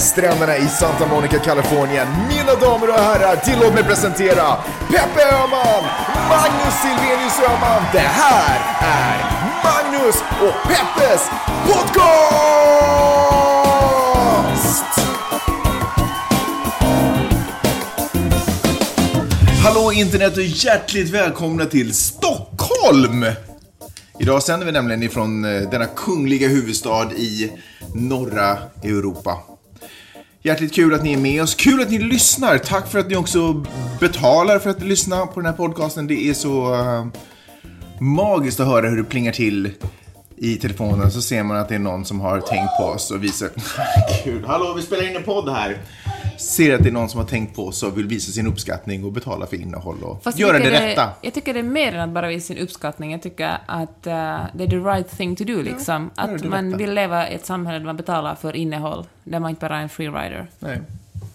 [0.00, 2.08] stränderna i Santa Monica, Kalifornien.
[2.28, 4.56] Mina damer och herrar, tillåt mig presentera
[4.88, 5.84] Peppe Öhman,
[6.28, 7.82] Magnus Silvenius Öhman.
[7.92, 9.16] Det här är
[9.64, 11.30] Magnus och Peppes
[11.66, 12.20] podcast!
[19.64, 23.26] Hallå internet och hjärtligt välkomna till Stockholm!
[24.18, 27.52] Idag sänder vi nämligen ifrån eh, denna kungliga huvudstad i
[27.94, 29.38] norra Europa.
[30.42, 31.54] Hjärtligt kul att ni är med oss.
[31.54, 32.58] Kul att ni lyssnar.
[32.58, 33.64] Tack för att ni också
[34.00, 36.06] betalar för att lyssna på den här podcasten.
[36.06, 37.06] Det är så uh,
[38.00, 39.72] magiskt att höra hur det plingar till
[40.36, 41.10] i telefonen.
[41.10, 43.48] Så ser man att det är någon som har tänkt på oss och visar...
[44.24, 44.44] Kul.
[44.46, 45.78] Hallå, vi spelar in en podd här
[46.40, 49.04] ser att det är någon som har tänkt på oss och vill visa sin uppskattning
[49.04, 51.10] och betala för innehåll och Fast göra det, det rätta.
[51.22, 53.12] Jag tycker det är mer än att bara visa sin uppskattning.
[53.12, 54.12] Jag tycker att uh,
[54.52, 56.10] det är the right thing to do, liksom.
[56.16, 59.50] Ja, att man vill leva i ett samhälle där man betalar för innehåll, där man
[59.50, 60.46] inte bara är en freerider.
[60.58, 60.80] Nej.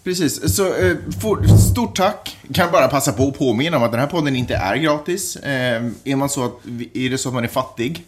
[0.03, 2.37] Precis, så eh, for, stort tack.
[2.53, 5.35] Kan bara passa på att påminna om att den här podden inte är gratis.
[5.35, 8.05] Eh, är man så att, är det så att man är fattig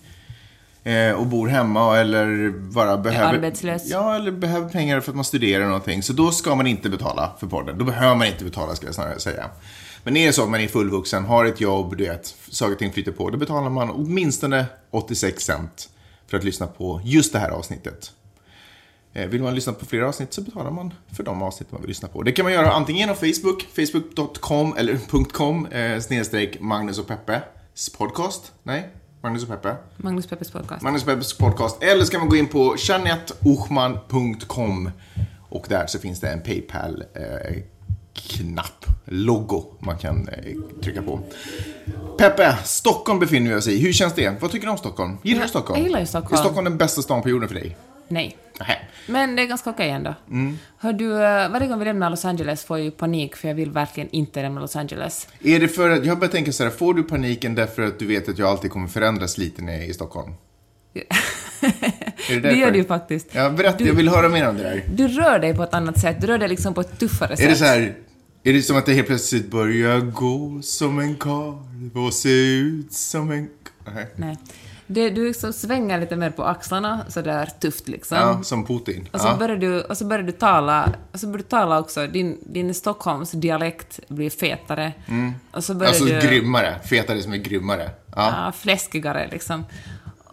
[1.17, 3.33] och bor hemma eller bara behöver...
[3.33, 3.83] arbetslös.
[3.85, 6.03] Ja, eller behöver pengar för att man studerar någonting.
[6.03, 7.77] Så då ska man inte betala för podden.
[7.77, 9.49] Då behöver man inte betala, skulle jag snarare säga.
[10.03, 12.79] Men är det så att man är fullvuxen, har ett jobb, du vet, saker och
[12.79, 15.89] ting flyter på, då betalar man åtminstone 86 cent
[16.27, 18.11] för att lyssna på just det här avsnittet.
[19.13, 21.89] Eh, vill man lyssna på fler avsnitt så betalar man för de avsnitt man vill
[21.89, 22.23] lyssna på.
[22.23, 24.97] Det kan man göra antingen genom Facebook, facebook.com eller
[25.31, 27.41] .com eh, snedstreck Magnus och Peppe
[27.97, 28.51] podcast.
[28.63, 28.89] Nej,
[29.27, 29.75] Magnus och Peppe.
[29.97, 30.81] Magnus Peppes podcast.
[30.81, 31.83] Magnus Peppes podcast.
[31.83, 34.91] Eller ska man gå in på janettochman.com
[35.49, 41.19] och där så finns det en Paypal-knapp, eh, logo man kan eh, trycka på.
[42.17, 43.79] Peppe, Stockholm befinner vi oss i.
[43.79, 44.41] Hur känns det?
[44.41, 45.17] Vad tycker du om Stockholm?
[45.23, 45.79] Gillar du Stockholm?
[45.79, 46.33] Jag gillar Stockholm.
[46.33, 47.77] Är Stockholm den bästa stan på jorden för dig?
[48.07, 48.37] Nej.
[48.59, 48.77] Nähä.
[49.07, 50.15] Men det är ganska okej ändå.
[50.29, 50.59] Mm.
[50.77, 53.55] Hör du, eh, varje gång vi lämnar Los Angeles får jag ju panik för jag
[53.55, 55.27] vill verkligen inte lämna Los Angeles.
[55.43, 58.07] Är det för att, jag börjar tänka så här, får du paniken därför att du
[58.07, 60.33] vet att jag alltid kommer förändras lite när jag är i Stockholm?
[62.29, 63.27] det, det gör du ju faktiskt.
[63.31, 64.83] Ja, berätta, du, jag vill höra mer om det där.
[64.93, 67.45] Du rör dig på ett annat sätt, du rör dig liksom på ett tuffare sätt.
[67.45, 67.95] Är det så här,
[68.43, 71.53] är det som att det helt plötsligt börjar gå som en karl
[72.05, 73.49] och se ut som en...
[73.85, 74.07] Nej.
[74.15, 74.37] Nej.
[74.87, 78.17] Det, du liksom svänger lite mer på axlarna, sådär tufft liksom.
[78.17, 79.09] Ja, som Putin.
[79.13, 79.35] Och så, ja.
[79.35, 82.73] börjar, du, och så börjar du tala, och så börjar du tala också, din, din
[82.73, 84.93] Stockholms dialekt blir fetare.
[85.07, 85.33] Mm.
[85.51, 87.89] Och så börjar alltså du, grymmare, fetare som är grymmare.
[88.15, 89.65] Ja, ja fläskigare liksom.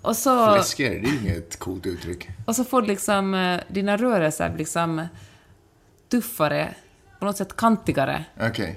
[0.00, 2.28] Och så, Fläskigare, det är inget coolt uttryck.
[2.44, 5.06] Och så får liksom eh, dina rörelser liksom
[6.10, 6.74] tuffare,
[7.18, 8.24] på något sätt kantigare.
[8.36, 8.48] Okej.
[8.50, 8.74] Okay.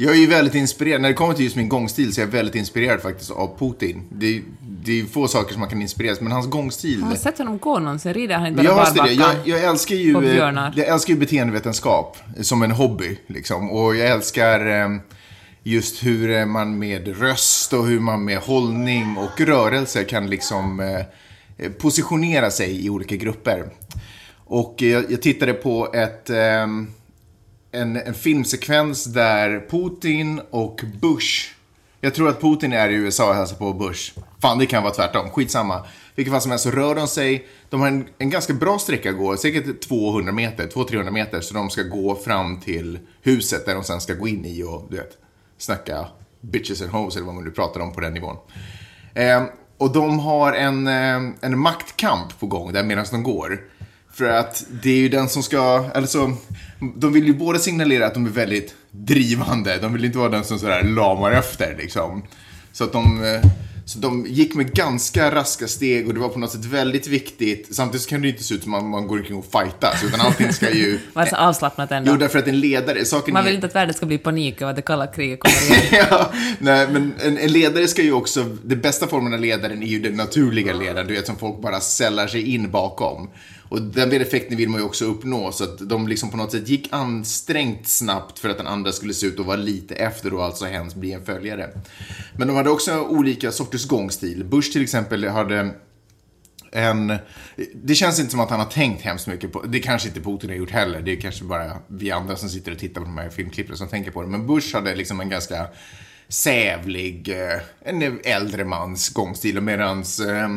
[0.00, 2.32] Jag är ju väldigt inspirerad, när det kommer till just min gångstil så är jag
[2.32, 4.02] väldigt inspirerad faktiskt av Putin.
[4.10, 7.02] Det är, det är få saker som man kan inspireras, men hans gångstil...
[7.02, 8.14] Har du sett honom gå någonsin?
[8.14, 10.12] Rider han inte bara jag, jag, jag älskar ju,
[10.76, 13.70] jag älskar ju beteendevetenskap som en hobby, liksom.
[13.70, 15.00] Och jag älskar ehm,
[15.62, 21.70] just hur man med röst och hur man med hållning och rörelse kan liksom eh,
[21.70, 23.64] positionera sig i olika grupper.
[24.44, 26.88] Och jag, jag tittade på ett ehm,
[27.72, 31.54] en, en filmsekvens där Putin och Bush
[32.02, 34.12] jag tror att Putin är i USA och hälsar på Bush.
[34.42, 35.30] Fan, det kan vara tvärtom.
[35.30, 35.84] Skitsamma.
[36.14, 37.46] Vilket fall som helst så rör de sig.
[37.68, 41.40] De har en, en ganska bra sträcka att gå, säkert 200 meter, 200-300 meter.
[41.40, 44.86] Så de ska gå fram till huset där de sen ska gå in i och,
[44.90, 45.18] du vet,
[45.58, 46.06] snacka
[46.40, 48.36] bitches and hoes eller vad man nu pratar om på den nivån.
[49.14, 49.44] Eh,
[49.78, 53.60] och de har en, eh, en maktkamp på gång där medan de går.
[54.20, 56.36] För att det är ju den som ska, alltså,
[56.96, 60.44] de vill ju både signalera att de är väldigt drivande, de vill inte vara den
[60.44, 62.22] som sådär lamar efter liksom.
[62.72, 63.50] Så att de, eh,
[63.84, 67.74] så de gick med ganska raska steg och det var på något sätt väldigt viktigt.
[67.74, 70.20] Samtidigt kan det ju inte se ut som att man går omkring och fightas, utan
[70.20, 70.98] allting ska ju...
[71.12, 72.10] Vara så avslappnat ändå.
[72.12, 73.04] Jo, därför att en ledare...
[73.04, 73.54] Saken man vill är...
[73.54, 76.06] inte att världen ska bli panik och att det kalla kriget kommer igen.
[76.10, 78.44] ja, nej, men en, en, ledare ska ju också...
[78.64, 81.80] Den bästa formen av ledaren är ju den naturliga ledaren, du vet, som folk bara
[81.80, 83.30] sällar sig in bakom.
[83.70, 86.68] Och den effekten vill man ju också uppnå, så att de liksom på något sätt
[86.68, 90.44] gick ansträngt snabbt för att den andra skulle se ut att vara lite efter och
[90.44, 91.70] alltså hens bli en följare.
[92.36, 94.44] Men de hade också olika sorters gångstil.
[94.44, 95.74] Bush till exempel hade
[96.72, 97.18] en...
[97.74, 99.62] Det känns inte som att han har tänkt hemskt mycket på...
[99.62, 101.00] Det kanske inte Putin har gjort heller.
[101.00, 103.88] Det är kanske bara vi andra som sitter och tittar på de här filmklippen som
[103.88, 104.28] tänker på det.
[104.28, 105.66] Men Bush hade liksom en ganska
[106.28, 109.60] sävlig, eh, en äldre mans gångstil.
[109.60, 110.48] Medans eh,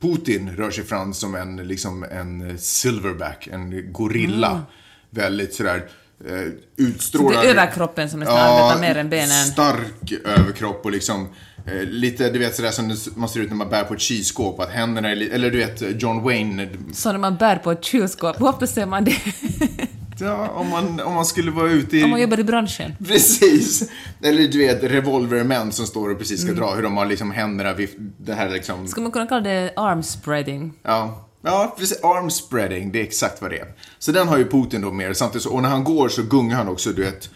[0.00, 4.50] Putin rör sig fram som en, liksom en silverback, en gorilla.
[4.50, 4.62] Mm.
[5.10, 5.88] Väldigt sådär
[6.26, 7.42] eh, utstrålar...
[7.42, 9.46] det är överkroppen som nästan ja, arbetar mer än benen.
[9.46, 11.28] stark överkropp och liksom
[11.66, 14.60] eh, lite, du vet sådär som man ser ut när man bär på ett kylskåp,
[14.60, 16.68] att händerna är eller du vet John Wayne.
[16.92, 19.16] Så när man bär på ett kylskåp, hur ofta ser man det?
[20.18, 22.04] Ja, om man, om man skulle vara ute i...
[22.04, 22.96] Om man jobbar i branschen.
[23.06, 23.90] Precis.
[24.22, 26.60] Eller du vet, revolvermän som står och precis ska mm.
[26.60, 28.88] dra, hur de har liksom händerna vid det här liksom...
[28.88, 30.72] Ska man kunna kalla det arm spreading?
[30.82, 31.26] Ja.
[31.42, 32.04] Ja, precis.
[32.04, 33.68] Arm spreading, det är exakt vad det är.
[33.98, 35.12] Så den har ju Putin då mer.
[35.12, 37.30] Samtidigt så, och när han går så gungar han också, du vet.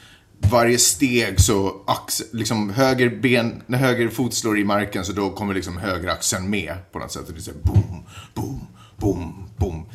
[0.50, 5.30] Varje steg så, ax, liksom höger ben, när höger fot slår i marken så då
[5.30, 7.24] kommer liksom höger axeln med på något sätt.
[7.28, 8.04] Det är så boom,
[8.34, 8.66] boom,
[8.96, 9.86] boom, boom.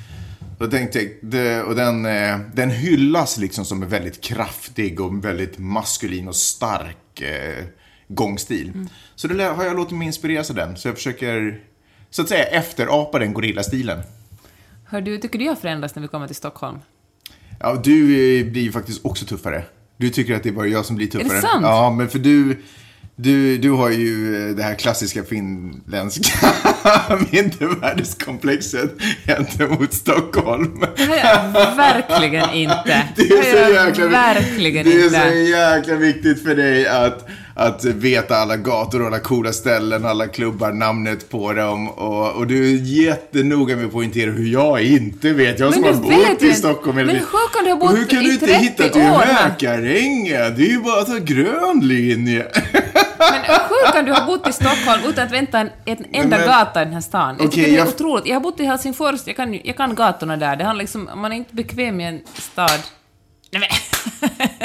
[0.59, 5.57] Och, tänkte, det, och den, eh, den hyllas liksom som en väldigt kraftig och väldigt
[5.57, 7.65] maskulin och stark eh,
[8.07, 8.69] gångstil.
[8.69, 8.89] Mm.
[9.15, 10.77] Så då har jag låtit mig inspireras av den.
[10.77, 11.59] Så jag försöker,
[12.09, 14.01] så att säga, efterapa den gorillastilen.
[14.85, 16.79] Hör du, tycker du jag förändras när vi kommer till Stockholm?
[17.59, 18.01] Ja, du
[18.39, 19.63] eh, blir ju faktiskt också tuffare.
[19.97, 21.31] Du tycker att det är bara jag som blir tuffare.
[21.31, 21.63] Är det sant?
[21.63, 22.57] Ja, men för du
[23.17, 26.47] du, du har ju eh, det här klassiska finländska
[27.31, 28.91] mindervärdeskomplexet
[29.27, 30.85] gentemot Stockholm.
[30.97, 33.03] Det har jag verkligen inte.
[33.15, 38.35] Det är, så jäkla, verkligen det är så jäkla viktigt för dig att, att veta
[38.35, 41.89] alla gator och alla coola ställen, alla klubbar, namnet på dem.
[41.89, 45.59] Och, och du är jättenoga med att poängtera hur jag inte vet.
[45.59, 48.05] Jag som har bott i Stockholm hela Men hur kan du ha bott i 30
[48.05, 48.09] år?
[48.09, 50.55] Hur kan du inte hitta till Hökarängen?
[50.55, 52.45] Det är ju bara att ta grön linje.
[53.19, 56.47] Men hur kan du ha bott i Stockholm utan att vänta en, en enda men,
[56.47, 57.35] gata i den här stan?
[57.39, 57.87] Jag okay, tycker det är jag...
[57.87, 58.25] otroligt.
[58.25, 60.55] Jag har bott i Helsingfors, jag kan, jag kan gatorna där.
[60.55, 62.81] Det handlar liksom, man är inte bekväm i en stad.
[63.51, 64.64] Nej men.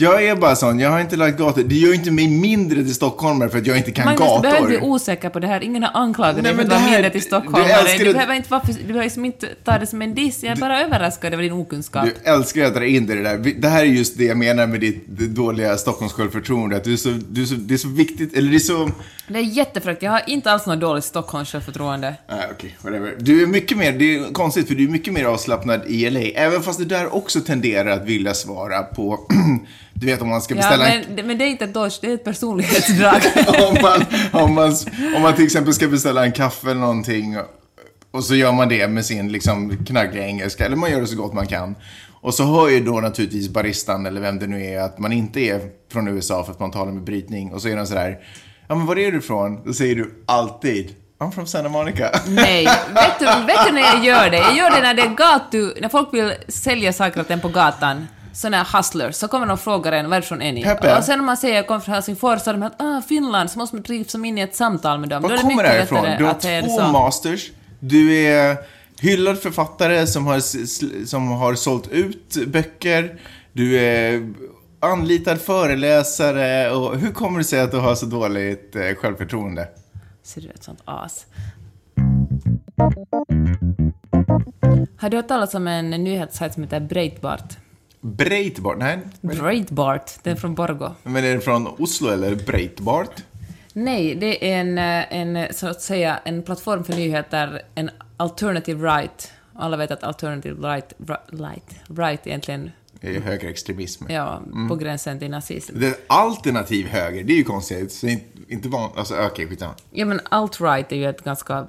[0.00, 1.62] Jag är bara sån, jag har inte lagt gator.
[1.62, 4.34] Det gör ju inte mig mindre till stockholmare för att jag inte kan Magnus, gator.
[4.34, 5.62] Magnus, du behöver bli osäker på det här.
[5.62, 7.98] Ingen har anklagat dig för att vara mindre till stockholmare.
[7.98, 10.42] Du, du, behöver inte, du behöver liksom inte ta det som en diss.
[10.42, 12.04] Jag är bara överraskad över din okunskap.
[12.04, 13.54] Du älskar att dra in det där.
[13.58, 16.76] Det här är just det jag menar med ditt dåliga Stockholmssjälvförtroende.
[16.76, 18.90] Att du är så, du är så, det är så viktigt, eller det är så...
[19.28, 20.02] Det är jättefräckt.
[20.02, 22.14] Jag har inte alls något dåligt Stockholmssjälvförtroende.
[22.28, 22.76] Nej, okej.
[22.80, 23.14] Okay, whatever.
[23.18, 26.20] Du är mycket mer, det är konstigt för du är mycket mer avslappnad i LA.
[26.20, 29.18] Även fast du där också tenderar att vilja svara på
[29.94, 30.94] Du vet om man ska beställa...
[30.94, 33.20] Ja, men, men det är inte ett dodge, det är ett personlighetsdrag.
[33.68, 34.04] om, man,
[34.42, 34.76] om, man,
[35.16, 37.36] om man till exempel ska beställa en kaffe eller någonting
[38.10, 41.16] och så gör man det med sin liksom knaggliga engelska, eller man gör det så
[41.16, 41.74] gott man kan.
[42.20, 45.40] Och så hör ju då naturligtvis baristan, eller vem det nu är, att man inte
[45.40, 45.60] är
[45.92, 47.52] från USA för att man talar med brytning.
[47.52, 48.18] Och så är den sådär,
[48.68, 49.62] ja men var är du ifrån?
[49.64, 52.20] Då säger du alltid, I'm from Santa Monica.
[52.26, 52.64] Nej,
[52.94, 54.36] vet du, vet du när jag gör det?
[54.36, 57.48] Jag gör det när det är gatu, när folk vill sälja saker åt en på
[57.48, 60.62] gatan såna här hustlers, så kommer de och frågar en varifrån är ni?
[60.62, 60.96] Peppe.
[60.96, 63.58] Och sen när man säger jag kommer från Helsingfors, så de att ah, Finland, så
[63.58, 65.22] måste man trivas in i ett samtal med dem.
[65.22, 66.06] Var kommer det ifrån?
[66.18, 67.50] Du har två masters,
[67.80, 68.56] du är
[69.00, 70.40] hyllad författare som har,
[71.06, 73.18] som har sålt ut böcker,
[73.52, 74.32] du är
[74.80, 79.68] anlitad föreläsare och hur kommer det sig att du har så dåligt eh, självförtroende?
[80.22, 81.26] Ser du ett sånt as?
[84.96, 87.56] Har du hört talas om en nyhetssajt som heter Breitbart?
[88.00, 88.78] Breitbart?
[88.78, 88.98] Nej.
[89.20, 90.94] Breitbart, det är från Borgo.
[91.02, 93.22] Men är det från Oslo eller Breitbart?
[93.72, 99.32] Nej, det är en, en, så att säga, en plattform för nyheter, en alternative right.
[99.54, 100.92] Alla vet att alternative right,
[101.30, 104.04] right, right egentligen är ju högerextremism.
[104.08, 104.68] Ja, mm.
[104.68, 105.80] på gränsen till nazism.
[105.80, 107.92] Det är alternativ höger, det är ju konstigt.
[107.92, 109.74] Så inte, inte van, alltså okej, okay, skitsamma.
[109.90, 111.66] Ja, men alt-right är ju ett ganska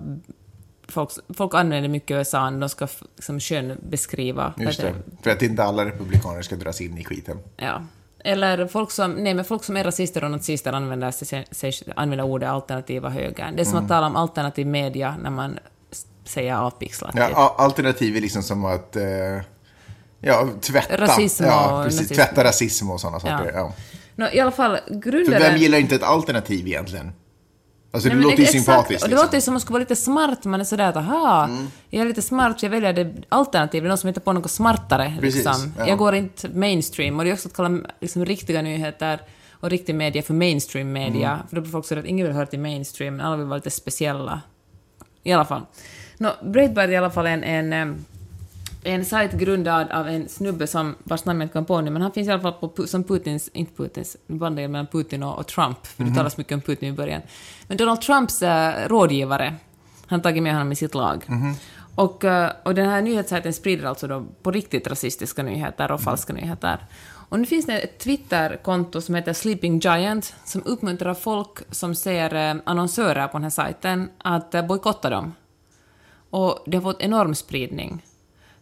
[0.92, 4.54] folk, folk använder mycket USA när de ska liksom kön beskriva.
[4.58, 4.94] Just det,
[5.24, 7.38] för att inte alla republikaner ska dras in i skiten.
[7.58, 7.82] Ja.
[8.24, 12.26] Eller folk som, nej, men folk som är rasister och nazister använder, sig, sig, använder
[12.26, 13.56] ordet alternativa högern.
[13.56, 13.84] Det är som mm.
[13.84, 15.60] att tala om alternativ media när man
[16.24, 17.12] säger avpixlat.
[17.16, 19.04] Ja, alternativ är liksom som att eh,
[20.20, 20.98] ja, tvätta.
[20.98, 23.52] Rasism ja, precis, tvätta rasism och sådana saker.
[23.54, 23.60] Ja.
[23.60, 23.74] Ja.
[24.16, 25.42] No, I alla fall, grundaren...
[25.42, 27.12] För vem gillar inte ett alternativ egentligen?
[27.94, 29.04] Alltså det Nej, låter ju sympatiskt.
[29.04, 29.26] Och det liksom.
[29.26, 31.68] låter ju som att man skulle vara lite smart, man är sådär att aha, mm.
[31.90, 35.18] jag är lite smart så jag väljer det alternativet, någon som hittar på något smartare.
[35.20, 35.74] Precis, liksom.
[35.78, 35.88] ja.
[35.88, 39.22] Jag går inte mainstream, och det är också att kalla liksom, riktiga nyheter
[39.52, 41.48] och riktig media för mainstream media, mm.
[41.48, 43.58] för då blir folk så att ingen vill höra till mainstream, men alla vill vara
[43.58, 44.42] lite speciella.
[45.24, 45.62] I alla fall.
[46.18, 48.06] No, Breitbart är i alla fall en, en
[48.84, 52.02] en sajt grundad av en snubbe som, vars namn jag inte kan på nu, men
[52.02, 55.48] han finns i alla fall på, som Putins, inte Putins, bandel mellan Putin och, och
[55.48, 56.14] Trump, för mm -hmm.
[56.14, 57.22] det talas mycket om Putin i början.
[57.68, 59.56] Men Donald Trumps äh, rådgivare,
[60.06, 61.26] han har tagit med honom i sitt lag.
[61.28, 61.56] Mm -hmm.
[61.96, 66.04] Och, äh, och den här nyhetssajten sprider alltså då på riktigt rasistiska nyheter och mm.
[66.04, 66.86] falska nyheter.
[67.30, 72.36] Och nu finns det ett Twitterkonto som heter Sleeping Giant som uppmuntrar folk som ser
[72.36, 75.34] äh, annonsörer på den här sajten att bojkotta dem.
[76.30, 78.02] Och det har fått enorm spridning.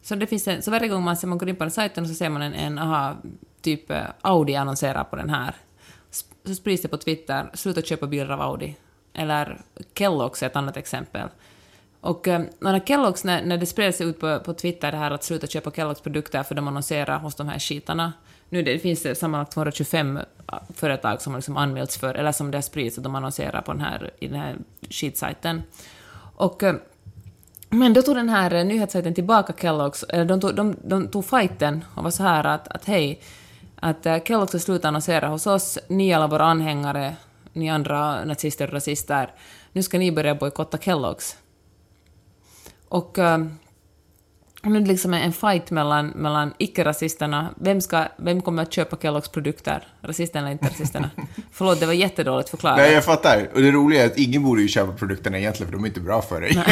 [0.02, 2.14] Så, det finns en, så varje gång man, man går in på den sajten så
[2.14, 3.18] ser man en, en aha,
[3.62, 5.56] typ eh, Audi annonserar på den här.
[6.46, 8.76] Så sprids det på Twitter, sluta köpa bilar av Audi.
[9.14, 9.62] Eller
[9.96, 11.28] Kellogg's är ett annat exempel.
[12.02, 15.24] Och eh, när Kellogg's, när, när det spreds ut på, på Twitter det här att
[15.24, 18.14] sluta köpa Kellogg's produkter för de annonserar hos de här skitarna.
[18.50, 20.24] Nu det, finns det sammanlagt 225 eh,
[20.74, 23.72] företag som har liksom anmälts för, eller som det har spridits att de annonserar på
[23.72, 24.58] den här, i den här
[24.90, 25.64] skitsajten.
[26.36, 26.64] Och
[27.70, 31.26] men då tog den här eh, nyhetssajten tillbaka Kellogg's, eller de tog, de, de tog
[31.26, 33.22] fighten och var så här att, att hej,
[33.76, 37.16] att eh, Kellogg's har slutat annonsera hos oss, ni alla våra anhängare,
[37.54, 39.34] ni andra nazister och rasister,
[39.72, 41.36] nu ska ni börja bojkotta Kellogg's.
[42.90, 43.46] Och uh,
[44.64, 47.50] nu är det liksom en fight mellan, mellan icke-rasisterna.
[47.56, 47.80] Vem,
[48.18, 49.88] vem kommer att köpa Kellogg's produkter?
[50.02, 51.10] Rasisterna eller inte rasisterna?
[51.52, 52.78] Förlåt, det var jättedåligt förklarat.
[52.78, 53.50] Nej, jag fattar.
[53.54, 56.00] Och det roliga är att ingen borde ju köpa produkterna egentligen, för de är inte
[56.00, 56.54] bra för dig.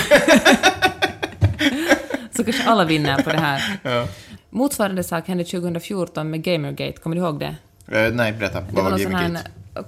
[2.31, 3.79] Så kanske alla vinner på det här.
[3.83, 4.07] Ja.
[4.49, 7.55] Motsvarande sak hände 2014 med Gamergate, kommer du ihåg det?
[7.91, 8.61] Uh, nej, berätta.
[8.61, 9.39] Vad det var någon sån här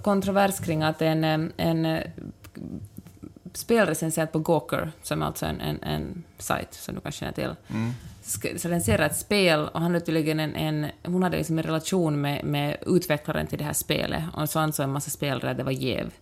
[0.02, 1.98] kontrovers kring att en, en
[3.60, 7.56] spelrecensent på Gawker, som är alltså en, en, en sajt som du kanske känner till,
[7.68, 7.92] mm.
[8.44, 12.46] recenserade ett spel och han hade tydligen en, en, hon hade liksom en relation med,
[12.46, 15.72] med utvecklaren till det här spelet och så ansåg en massa spelare att det var
[15.72, 16.14] jäv.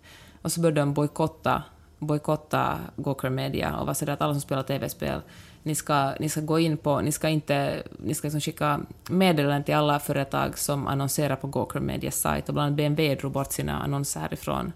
[0.41, 1.63] Och så började de bojkotta
[1.99, 5.21] bojkotta Gawker Media och var sådär att alla som spelar tv-spel,
[5.63, 8.79] ni ska, ni ska gå in på, ni ska inte, ni ska liksom skicka
[9.09, 13.31] meddelanden till alla företag som annonserar på Gawker Medias sajt och bland annat BMW drog
[13.31, 14.73] bort sina annonser härifrån.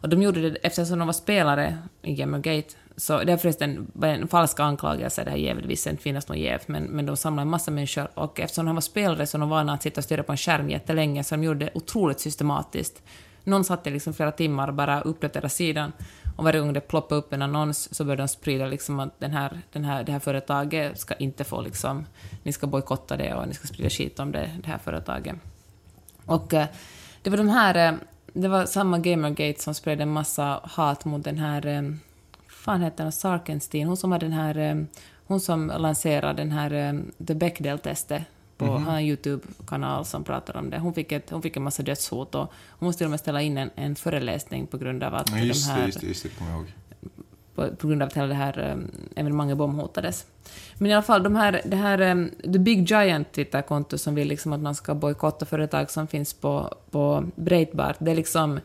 [0.00, 4.28] Och de gjorde det eftersom de var spelare i Gamergate, så det är förresten en
[4.28, 7.70] falsk anklagelse, det här givetvis inte finns någon jäv, men, men de samlade en massa
[7.70, 10.32] människor och eftersom de var spelare så de var vana att sitta och stirra på
[10.32, 13.02] en skärm jättelänge, så de gjorde det otroligt systematiskt.
[13.44, 15.92] Någon satt i liksom flera timmar och bara uppdaterade sidan
[16.36, 19.30] och varje gång det ploppade upp en annons så började de sprida liksom att den
[19.30, 22.06] här, den här, det här företaget ska inte få liksom,
[22.42, 25.36] ni ska bojkotta det och ni ska sprida skit om det, det här företaget.
[26.26, 26.66] Och eh,
[27.22, 27.98] det var de här eh,
[28.32, 31.82] det var samma Gamergate som spred en massa hat mot den här, eh,
[32.48, 34.82] fan heter hon, Sarkenstein, hon som har den här, eh,
[35.26, 38.22] hon som lanserade den här eh, The Bechdel-testet
[38.56, 38.96] på mm -hmm.
[38.96, 40.78] en YouTube-kanal som pratar om det.
[40.78, 43.42] Hon fick, ett, hon fick en massa dödshot och hon måste till och med ställa
[43.42, 45.86] in en, en föreläsning på grund av att ja, just de här...
[45.86, 46.68] Just det, just det, kommer jag ihåg
[47.54, 50.26] på, på grund av att hela det här um, evenemanget bombhotades.
[50.74, 54.28] Men i alla fall, de här, det här um, The Big Giant Twitterkonto som vill
[54.28, 58.60] liksom att man ska bojkotta företag som finns på, på Breitbart, det är liksom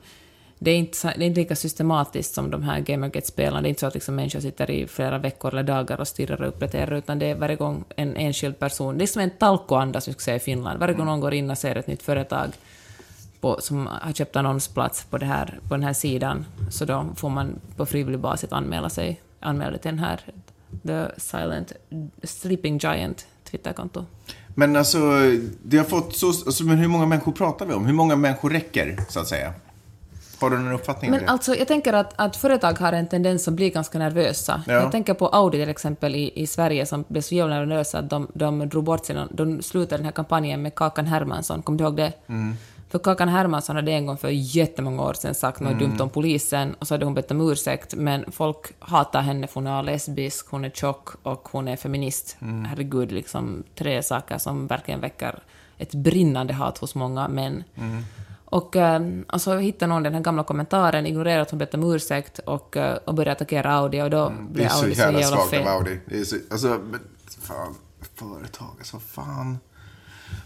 [0.59, 3.61] det är, inte, det är inte lika systematiskt som de här Gamergate-spelarna.
[3.61, 6.41] Det är inte så att liksom människor sitter i flera veckor eller dagar och stirrar
[6.41, 8.97] och uppdaterar, utan det är varje gång en enskild person.
[8.97, 10.79] Det är som en talkoanda, som vi skulle säga i Finland.
[10.79, 12.47] Varje gång någon går in och ser ett nytt företag
[13.45, 17.29] på, som har köpt annonsplats på, det här, på den här sidan, så då får
[17.29, 20.21] man på frivillig basis anmäla sig, anmäla till den här
[20.87, 21.73] The Silent
[22.23, 24.05] Sleeping Giant Twitterkonto.
[24.47, 24.99] Men alltså,
[25.63, 27.85] det har fått så, alltså, men hur många människor pratar vi om?
[27.85, 29.53] Hur många människor räcker, så att säga?
[30.39, 33.53] Har du någon uppfattning Men alltså, jag tänker att, att företag har en tendens att
[33.53, 34.63] bli ganska nervösa.
[34.67, 34.73] Ja.
[34.73, 38.09] Jag tänker på Audi till exempel i, i Sverige som blev så jävla nervösa att
[38.09, 39.27] de, de drog bort sina...
[39.31, 42.13] De slutade den här kampanjen med Kakan Hermansson, kommer du ihåg det?
[42.27, 42.55] Mm.
[42.95, 45.83] För Kakan Hermansson hade en gång för jättemånga år sedan sagt något mm.
[45.83, 49.53] dumt om polisen och så hade hon bett om ursäkt, men folk hatar henne för
[49.53, 52.37] hon är lesbisk, hon är tjock och hon är feminist.
[52.41, 52.65] Mm.
[52.65, 55.43] Herregud, liksom tre saker som verkligen väcker
[55.77, 57.63] ett brinnande hat hos många män.
[57.75, 58.03] Mm.
[58.45, 59.01] Och, äh,
[59.33, 62.77] och så hittade någon den här gamla kommentaren, ignorerade att hon bett om ursäkt och,
[62.77, 65.67] äh, och började attackera Audi och då mm, blev Audi så jävla, jävla svagt av
[65.67, 65.99] Audi.
[66.05, 66.99] Det är så, alltså, men,
[67.41, 67.75] fan,
[68.15, 69.57] företag, alltså fan.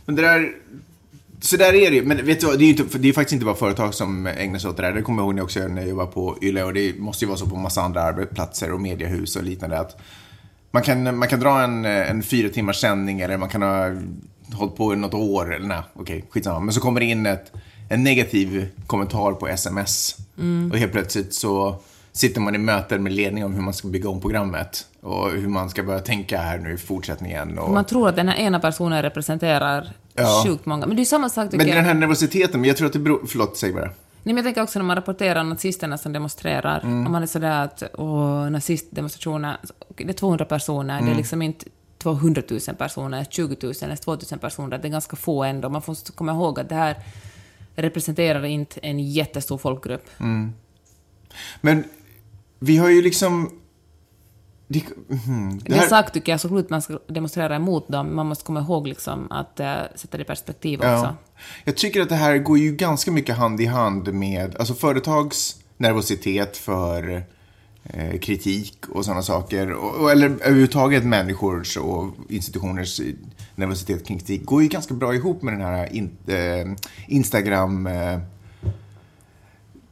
[0.06, 0.56] Men det där,
[1.42, 2.06] så där är det ju.
[2.06, 4.70] Men vet du det är, inte, det är faktiskt inte bara företag som ägnar sig
[4.70, 4.94] åt det där.
[4.94, 7.26] Det kommer jag ihåg när jag också när jag var på Yle och det måste
[7.26, 9.80] ju vara så på massa andra arbetsplatser och mediehus och liknande.
[9.80, 10.02] Att
[10.72, 13.92] man, kan, man kan dra en, en fyra timmars sändning eller man kan ha
[14.54, 15.56] hållit på i något år.
[15.56, 16.60] Eller nej, okej, skitsamma.
[16.60, 17.52] Men så kommer det in ett,
[17.90, 20.18] en negativ kommentar på sms.
[20.38, 20.72] Mm.
[20.72, 21.80] Och helt plötsligt så
[22.12, 25.48] sitter man i möten med ledning om hur man ska bygga om programmet och hur
[25.48, 27.60] man ska börja tänka här nu i fortsättningen.
[27.60, 27.72] Och...
[27.72, 30.44] Man tror att den här ena personen representerar ja.
[30.46, 30.86] sjukt många.
[30.86, 33.00] Men det är samma sak tycker Men den här nervositeten, men jag tror att det
[33.00, 33.26] beror...
[33.28, 33.86] Förlåt, säg bara.
[33.86, 37.06] Nej, men jag tänker också när man rapporterar nazisterna som demonstrerar, mm.
[37.06, 39.58] om man är sådär att åh, nazistdemonstrationer,
[39.96, 41.06] det är 200 personer, mm.
[41.06, 41.18] det är mm.
[41.18, 41.66] liksom inte
[41.98, 45.70] 200 000 personer, 20 000 eller 2 000 personer, det är ganska få ändå.
[45.70, 46.96] Man får komma ihåg att det här
[47.76, 50.10] representerar inte en jättestor folkgrupp.
[50.20, 50.54] Mm.
[51.62, 51.84] Men
[52.60, 53.59] vi har ju liksom...
[54.72, 54.84] Det,
[55.28, 55.82] mm, det, här...
[55.82, 58.16] det sak tycker jag absolut man ska demonstrera emot dem.
[58.16, 60.88] Man måste komma ihåg liksom att uh, sätta det i perspektiv också.
[60.90, 61.16] Ja.
[61.64, 65.56] Jag tycker att det här går ju ganska mycket hand i hand med alltså företags
[65.78, 67.24] nervositet för
[67.84, 69.72] eh, kritik och sådana saker.
[69.74, 73.02] Och, eller överhuvudtaget människors och institutioners
[73.56, 76.74] nervositet kring kritik går ju ganska bra ihop med den här in, eh,
[77.08, 78.20] Instagram eh,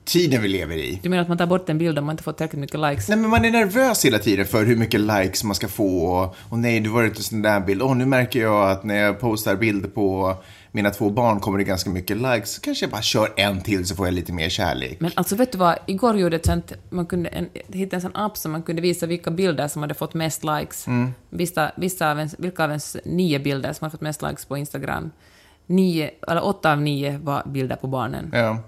[0.08, 1.00] tiden vi lever i.
[1.04, 3.10] Du menar att man tar bort en bild om man inte får tillräckligt mycket likes?
[3.10, 6.06] Nej, men man är nervös hela tiden för hur mycket likes man ska få.
[6.06, 7.82] Och, och nej, du var inte sån där bild.
[7.82, 10.36] Och nu märker jag att när jag postar bilder på
[10.72, 12.52] mina två barn kommer det ganska mycket likes.
[12.52, 15.00] Så kanske jag bara kör en till så får jag lite mer kärlek.
[15.00, 18.16] Men alltså vet du vad, igår gjorde ett sånt, man kunde en, hitta en sån
[18.16, 20.88] app som man kunde visa vilka bilder som hade fått mest likes.
[20.88, 21.14] Mm.
[21.30, 24.58] Vissa, vissa av ens, vilka av ens nio bilder som hade fått mest likes på
[24.58, 25.12] Instagram.
[25.66, 28.32] Nio, eller åtta av nio var bilder på barnen.
[28.34, 28.64] Ja.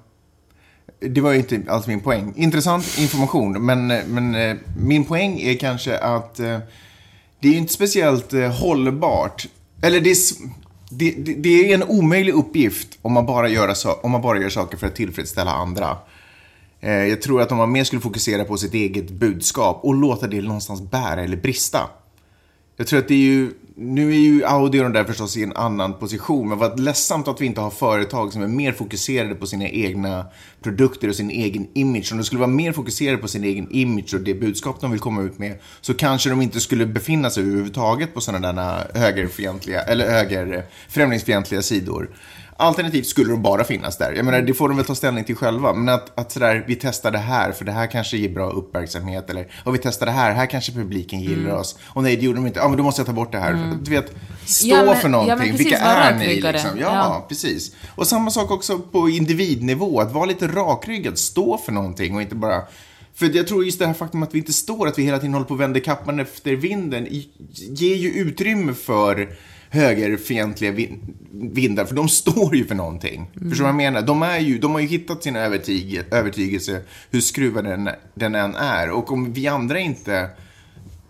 [1.00, 2.34] Det var ju inte alls min poäng.
[2.36, 6.60] Intressant information, men, men eh, min poäng är kanske att eh,
[7.40, 9.48] det är inte speciellt eh, hållbart.
[9.82, 10.18] Eller det är,
[10.90, 14.50] det, det, det, är en omöjlig uppgift om man, bara gör, om man bara gör
[14.50, 15.98] saker för att tillfredsställa andra.
[16.82, 20.42] Jag tror att om man mer skulle fokusera på sitt eget budskap och låta det
[20.42, 21.80] någonstans bära eller brista.
[22.80, 25.44] Jag tror att det är ju nu är ju Audi och de där förstås i
[25.44, 29.36] en annan position, men vad ledsamt att vi inte har företag som är mer fokuserade
[29.36, 30.26] på sina egna
[30.62, 32.12] produkter och sin egen image.
[32.12, 35.00] Om de skulle vara mer fokuserade på sin egen image och det budskap de vill
[35.00, 39.82] komma ut med, så kanske de inte skulle befinna sig överhuvudtaget på sådana där högerfientliga,
[39.82, 42.10] eller höger, främlingsfientliga sidor.
[42.62, 44.14] Alternativt skulle de bara finnas där.
[44.16, 45.74] Jag menar, det får de väl ta ställning till själva.
[45.74, 49.30] Men att, att sådär, vi testar det här, för det här kanske ger bra uppmärksamhet.
[49.30, 51.56] Eller, och vi testar det här, här kanske publiken gillar mm.
[51.56, 51.76] oss.
[51.88, 52.60] Och nej, det gjorde de inte.
[52.60, 53.52] Ja, men då måste jag ta bort det här.
[53.52, 53.84] Mm.
[53.84, 54.12] Du vet,
[54.46, 55.38] stå ja, men, för någonting.
[55.38, 56.70] Ja, precis, Vilka är ni liksom?
[56.80, 57.76] Ja, ja, precis.
[57.96, 60.00] Och samma sak också på individnivå.
[60.00, 62.62] Att vara lite rakryggad, stå för någonting och inte bara
[63.16, 65.34] för jag tror just det här faktum att vi inte står, att vi hela tiden
[65.34, 67.08] håller på att vända kappan efter vinden,
[67.54, 69.30] ger ju utrymme för
[69.70, 70.88] högerfientliga
[71.32, 73.32] vindar, för de står ju för någonting.
[73.36, 73.50] Mm.
[73.50, 74.02] Förstår du vad jag menar?
[74.02, 78.56] De, är ju, de har ju hittat sin övertyg, övertygelse, hur skruvad den, den än
[78.56, 78.90] är.
[78.90, 80.30] Och om vi andra inte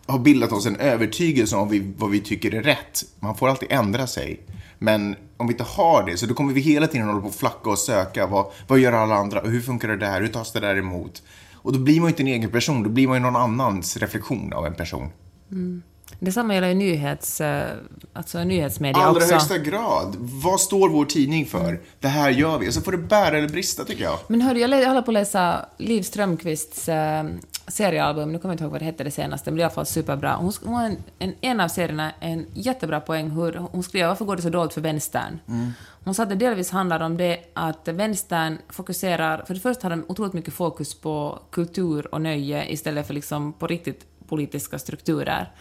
[0.05, 3.71] har bildat oss en övertygelse om vi, vad vi tycker är rätt, man får alltid
[3.71, 4.39] ändra sig.
[4.79, 7.35] Men om vi inte har det, så då kommer vi hela tiden hålla på att
[7.35, 8.27] flacka och söka.
[8.27, 9.41] Vad, vad gör alla andra?
[9.41, 10.21] Hur funkar det där?
[10.21, 11.23] Hur tas det där emot?
[11.53, 13.97] Och då blir man ju inte en egen person, då blir man ju någon annans
[13.97, 15.09] reflektion av en person.
[15.51, 15.81] Mm.
[16.19, 17.67] Detsamma gäller ju nyhets, eh,
[18.13, 19.33] alltså nyhetsmedia Allra också.
[19.33, 20.15] högsta grad.
[20.19, 21.79] Vad står vår tidning för?
[21.99, 22.69] Det här gör vi.
[22.69, 24.19] Och så får det bära eller brista, tycker jag.
[24.27, 27.25] Men hörru, jag håller på att läsa Liv Strömquists äh,
[27.67, 28.31] seriealbum.
[28.31, 29.73] Nu kommer jag inte ihåg vad det hette det senaste, men det är i alla
[29.73, 30.35] fall superbra.
[30.35, 34.25] Hon, hon har en, en, en av serierna en jättebra poäng hur hon skrev varför
[34.25, 35.39] går det så dåligt för vänstern.
[35.47, 35.71] Mm.
[36.03, 39.43] Hon sa att det delvis handlar om det att vänstern fokuserar...
[39.47, 43.53] För det första har de otroligt mycket fokus på kultur och nöje istället för liksom
[43.53, 45.51] på riktigt politiska strukturer.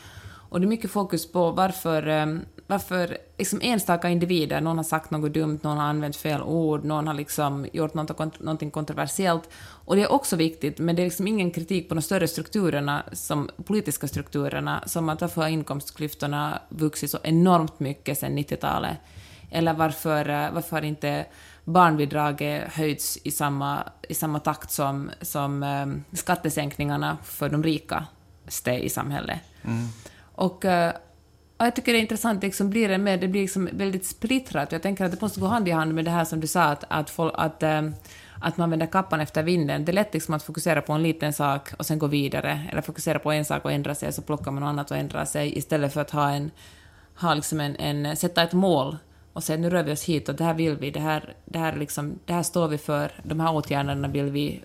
[0.49, 5.11] Och det är mycket fokus på varför, ehm, varför liksom enstaka individer, någon har sagt
[5.11, 9.49] något dumt, någon har använt fel ord, någon har liksom gjort något, någonting kontroversiellt.
[9.59, 13.03] Och det är också viktigt, men det är liksom ingen kritik på de större strukturerna,
[13.13, 18.97] som politiska strukturerna, som att varför har inkomstklyftorna vuxit så enormt mycket sedan 90-talet?
[19.51, 21.27] Eller varför, eh, varför har inte
[21.65, 28.89] barnbidraget höjts i samma, i samma takt som, som ehm, skattesänkningarna för de rikaste i
[28.89, 29.39] samhället?
[29.65, 29.89] Mm.
[30.38, 30.90] Och, uh,
[31.59, 34.72] jag tycker det är intressant, liksom blir det, med, det blir liksom väldigt splittrat.
[34.72, 36.62] Jag tänker att det måste gå hand i hand med det här som du sa,
[36.62, 37.90] att, att, folk, att, uh,
[38.40, 39.85] att man vänder kappan efter vinden.
[39.85, 42.83] Det är lätt liksom att fokusera på en liten sak och sen gå vidare, eller
[42.83, 45.59] fokusera på en sak och ändra sig, så plockar man något annat och ändrar sig,
[45.59, 46.51] istället för att ha en,
[47.14, 48.96] ha liksom en, en, sätta ett mål
[49.33, 51.59] och säga nu rör vi oss hit och det här vill vi, det här, det
[51.59, 54.61] här, liksom, det här står vi för, de här åtgärderna vill vi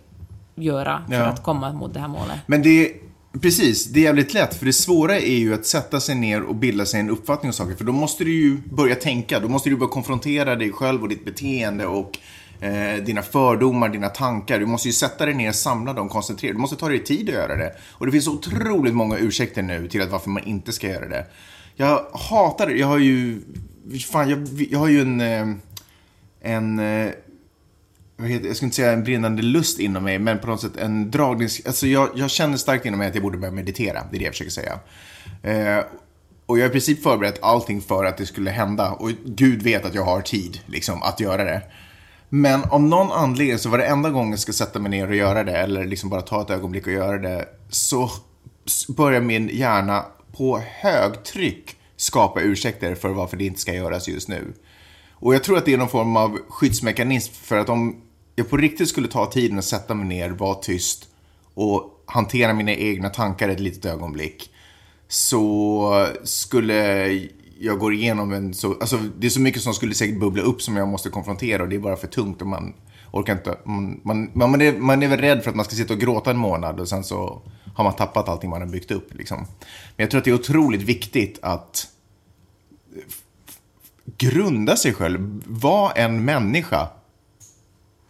[0.56, 1.26] göra för ja.
[1.26, 2.40] att komma mot det här målet.
[2.46, 3.03] Men det
[3.42, 4.56] Precis, det är jävligt lätt.
[4.56, 7.54] För det svåra är ju att sätta sig ner och bilda sig en uppfattning om
[7.54, 7.76] saker.
[7.76, 9.40] För då måste du ju börja tänka.
[9.40, 12.18] Då måste du börja konfrontera dig själv och ditt beteende och
[12.60, 14.60] eh, dina fördomar, dina tankar.
[14.60, 16.54] Du måste ju sätta dig ner, samla dem, koncentrera.
[16.54, 17.74] Du måste ta dig tid att göra det.
[17.92, 21.26] Och det finns otroligt många ursäkter nu till att varför man inte ska göra det.
[21.76, 22.74] Jag hatar det.
[22.74, 23.42] Jag har ju...
[24.12, 25.22] Fan, jag, jag har ju en...
[25.22, 25.56] Eh,
[26.42, 27.12] en eh,
[28.24, 30.78] jag, heter, jag ska inte säga en brinnande lust inom mig, men på något sätt
[30.78, 31.50] en dragning.
[31.66, 34.04] Alltså jag, jag känner starkt inom mig att jag borde börja meditera.
[34.12, 34.80] Det är det jag försöker säga.
[35.44, 35.84] Eh,
[36.46, 38.92] och jag har i princip förberett allting för att det skulle hända.
[38.92, 41.62] Och Gud vet att jag har tid liksom, att göra det.
[42.30, 45.16] Men av någon anledning så var det enda gången jag ska sätta mig ner och
[45.16, 48.10] göra det, eller liksom bara ta ett ögonblick och göra det, så
[48.88, 50.06] börjar min hjärna
[50.38, 54.54] på högtryck skapa ursäkter för varför det inte ska göras just nu.
[55.12, 58.02] Och jag tror att det är någon form av skyddsmekanism för att om
[58.36, 61.08] jag på riktigt skulle ta tiden att sätta mig ner, vara tyst
[61.54, 64.50] och hantera mina egna tankar ett litet ögonblick
[65.08, 67.08] så skulle
[67.60, 70.62] jag gå igenom en så, alltså det är så mycket som skulle säkert bubbla upp
[70.62, 72.74] som jag måste konfrontera och det är bara för tungt och man
[73.12, 75.94] orkar inte, man, man, man, är, man är väl rädd för att man ska sitta
[75.94, 77.42] och gråta en månad och sen så
[77.76, 79.14] har man tappat allting man har byggt upp.
[79.14, 79.38] Liksom.
[79.38, 81.88] Men jag tror att det är otroligt viktigt att
[84.18, 85.44] grunda sig själv.
[85.46, 86.88] Var en människa.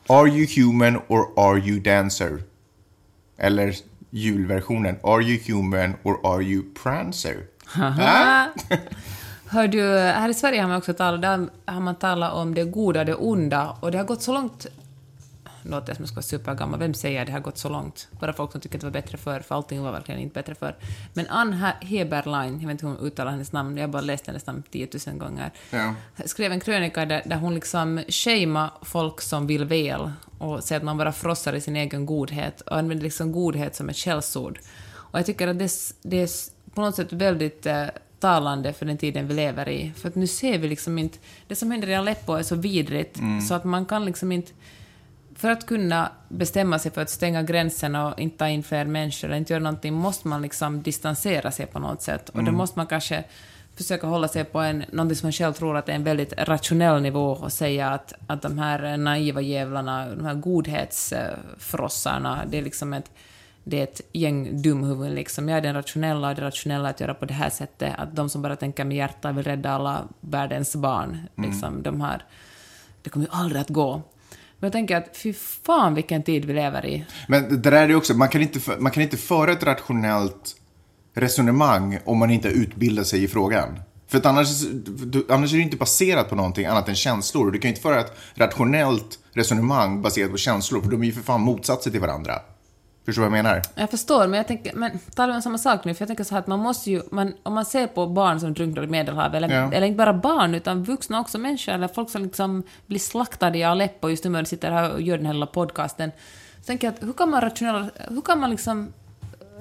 [0.09, 2.43] Are you human or are you dancer?
[3.37, 3.75] Eller
[4.09, 4.99] julversionen.
[5.03, 7.47] Are you human or are you prancer?
[7.75, 8.77] Äh?
[9.45, 12.63] Hör du, här i Sverige har man också talat, där har man talat om det
[12.63, 14.67] goda och det onda, och det har gått så långt
[15.63, 18.07] låter jag som jag ska vara supergammal, vem säger att det har gått så långt?
[18.19, 20.55] Bara folk som tycker att det var bättre förr, för allting var verkligen inte bättre
[20.55, 20.75] förr.
[21.13, 24.27] Men Ann Heberlein, jag vet inte hur hon uttalar hennes namn, jag har bara läst
[24.27, 25.95] hennes namn 10 000 gånger, ja.
[26.25, 30.85] skrev en krönika där, där hon liksom shamear folk som vill väl och säger att
[30.85, 34.59] man bara frossar i sin egen godhet och använder liksom godhet som ett källsord.
[34.93, 35.71] Och jag tycker att det,
[36.01, 36.29] det är
[36.73, 37.85] på något sätt väldigt eh,
[38.19, 39.91] talande för den tiden vi lever i.
[39.95, 41.17] För att nu ser vi liksom inte...
[41.47, 43.41] Det som händer i Aleppo är så vidrigt, mm.
[43.41, 44.51] så att man kan liksom inte
[45.35, 49.27] för att kunna bestämma sig för att stänga gränsen och inte ta in fler människor
[49.27, 52.29] eller inte göra någonting måste man liksom distansera sig på något sätt.
[52.29, 52.45] Och mm.
[52.45, 53.23] då måste man kanske
[53.75, 57.01] försöka hålla sig på en, någonting som man själv tror att är en väldigt rationell
[57.01, 62.93] nivå och säga att, att de här naiva jävlarna, de här godhetsfrossarna, det är liksom
[62.93, 63.11] ett,
[63.63, 65.49] det är ett gäng dumhuvuden liksom.
[65.49, 68.29] Jag är den rationella och det rationella att göra på det här sättet, att de
[68.29, 71.27] som bara tänker med hjärta vill rädda alla världens barn, mm.
[71.49, 72.23] liksom, de här,
[73.01, 74.01] det kommer ju aldrig att gå.
[74.63, 77.05] Men jag tänker att fy fan vilken tid vi lever i.
[77.27, 80.55] Men det där är ju också, man kan inte, man kan inte föra ett rationellt
[81.13, 83.79] resonemang om man inte utbildar sig i frågan.
[84.07, 84.47] För att annars,
[85.29, 87.51] annars är det inte baserat på någonting annat än känslor.
[87.51, 91.11] Du kan ju inte föra ett rationellt resonemang baserat på känslor, för de är ju
[91.11, 92.41] för fan motsatser till varandra.
[93.05, 93.61] Förstår du vad jag menar?
[93.75, 95.93] Jag förstår, men jag tänker, men talar om samma sak nu?
[95.93, 98.39] För jag tänker så här att man måste ju, man, om man ser på barn
[98.39, 99.71] som drunknar i Medelhavet, eller, ja.
[99.73, 103.63] eller inte bara barn, utan vuxna också människor, eller folk som liksom blir slaktade i
[103.63, 106.11] Aleppo, just nu när vi sitter här och gör den här lilla podcasten,
[106.59, 108.93] så tänker jag att hur kan man rationalisera, hur kan man liksom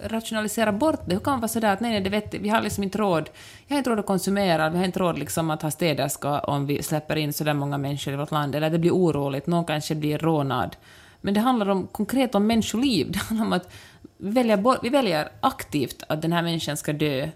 [0.02, 1.14] rationalisera bort det?
[1.14, 3.30] Hur kan man vara sådär att nej, nej, det vet vi har liksom inte råd,
[3.66, 6.66] jag har inte råd att konsumera, vi har inte råd liksom att ha städerska om
[6.66, 9.94] vi släpper in sådär många människor i vårt land, eller det blir oroligt, någon kanske
[9.94, 10.76] blir rånad.
[11.22, 13.10] Men det handlar om, konkret om människoliv.
[13.12, 13.72] Det handlar om att
[14.16, 17.28] vi väljer, vi väljer aktivt att den här människan ska dö.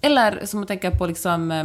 [0.00, 1.64] Eller som man tänker på liksom, eh,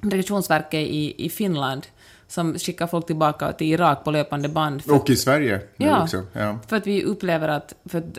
[0.00, 1.86] Migrationsverket i, i Finland
[2.28, 4.82] som skickar folk tillbaka till Irak på löpande band.
[4.88, 6.22] och i Sverige ja, också.
[6.32, 8.18] Ja, för att vi upplever att, för att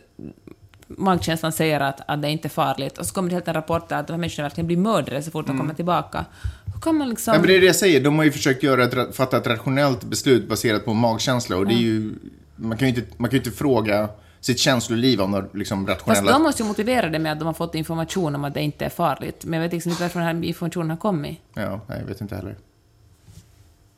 [0.88, 3.92] magkänslan säger att, att det inte är farligt, och så kommer det helt en rapport
[3.92, 5.60] att de här människorna verkligen blir mördare så fort de mm.
[5.60, 6.26] kommer tillbaka.
[6.74, 7.34] Hur kan man liksom...
[7.34, 9.48] Ja, men det är det jag säger, de har ju försökt göra ett, fatta ett
[9.48, 12.14] rationellt beslut baserat på magkänsla, och det är ju
[12.60, 16.22] man kan ju inte, man kan inte fråga sitt känsloliv om några liksom, rationella...
[16.22, 18.62] Fast de måste ju motivera det med att de har fått information om att det
[18.62, 19.46] inte är farligt.
[19.46, 21.40] Men jag vet liksom inte varför den här informationen har kommit.
[21.54, 22.56] Ja, nej, jag vet inte heller.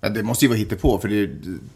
[0.02, 1.28] Ja, det måste ju vara hittepå, för det,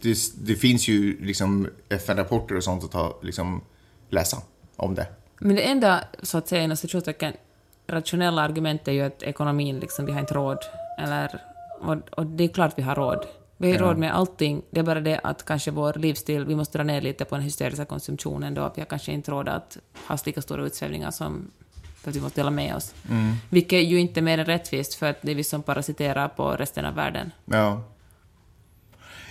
[0.01, 3.61] det, det finns ju liksom FN-rapporter och sånt att ta, liksom,
[4.09, 4.37] läsa
[4.75, 5.07] om det.
[5.39, 7.33] Men det enda, så att säga, inom situationstecken,
[7.87, 10.57] rationella argumentet är ju att ekonomin, liksom, vi har inte råd.
[10.99, 11.41] Eller,
[11.81, 13.25] och, och det är klart vi har råd.
[13.57, 13.81] Vi har ja.
[13.81, 17.01] råd med allting, det är bara det att kanske vår livsstil, vi måste dra ner
[17.01, 20.65] lite på den hysteriska konsumtionen då, vi har kanske inte råd att ha lika stora
[20.65, 21.51] utsvävningar som
[22.05, 22.93] för att vi måste dela med oss.
[23.09, 23.33] Mm.
[23.49, 26.51] Vilket ju inte är mer än rättvist, för att det är vi som parasiterar på
[26.51, 27.31] resten av världen.
[27.45, 27.83] Ja.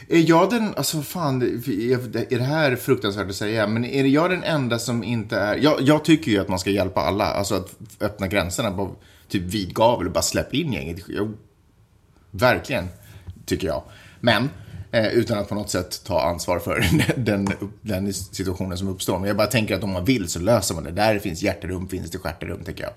[0.09, 4.43] Är jag den, alltså fan, är det här fruktansvärt att säga, men är jag den
[4.43, 7.77] enda som inte är, jag, jag tycker ju att man ska hjälpa alla, alltså att
[8.01, 8.91] öppna gränserna på
[9.29, 11.09] typ vid gavel och bara släppa in gänget.
[11.09, 11.33] Jag,
[12.31, 12.89] verkligen,
[13.47, 13.83] tycker jag.
[14.25, 14.51] Men
[14.91, 16.85] eh, utan att på något sätt ta ansvar för
[17.17, 17.49] den,
[17.81, 19.19] den, situationen som uppstår.
[19.19, 20.91] Men jag bara tänker att om man vill så löser man det.
[20.91, 22.93] Där det finns hjärterum, finns det stjärterum, tänker jag.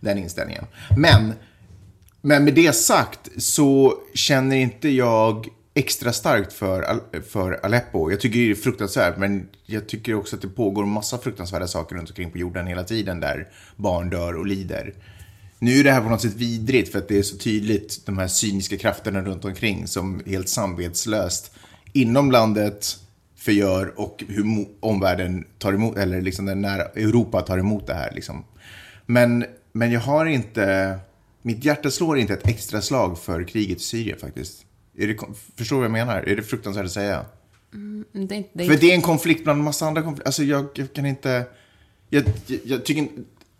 [0.00, 0.64] Den inställningen.
[0.96, 1.32] Men,
[2.20, 8.10] men med det sagt så känner inte jag extra starkt för, för Aleppo.
[8.10, 11.96] Jag tycker det är fruktansvärt, men jag tycker också att det pågår massa fruktansvärda saker
[11.96, 14.94] runt omkring på jorden hela tiden där barn dör och lider.
[15.58, 18.18] Nu är det här på något sätt vidrigt för att det är så tydligt de
[18.18, 21.50] här cyniska krafterna runt omkring som helt samvetslöst
[21.92, 22.98] inom landet
[23.36, 28.12] förgör och hur omvärlden tar emot, eller liksom när Europa tar emot det här.
[28.14, 28.44] Liksom.
[29.06, 30.98] Men, men jag har inte,
[31.42, 34.64] mitt hjärta slår inte ett extra slag för kriget i Syrien faktiskt.
[34.92, 35.18] Det,
[35.56, 36.22] förstår du vad jag menar?
[36.22, 37.24] Är det fruktansvärt att säga?
[37.74, 40.28] Mm, det, det, för det är en konflikt bland en massa andra konflikter.
[40.28, 41.44] Alltså jag, jag kan inte...
[42.10, 43.08] Jag, jag, jag tycker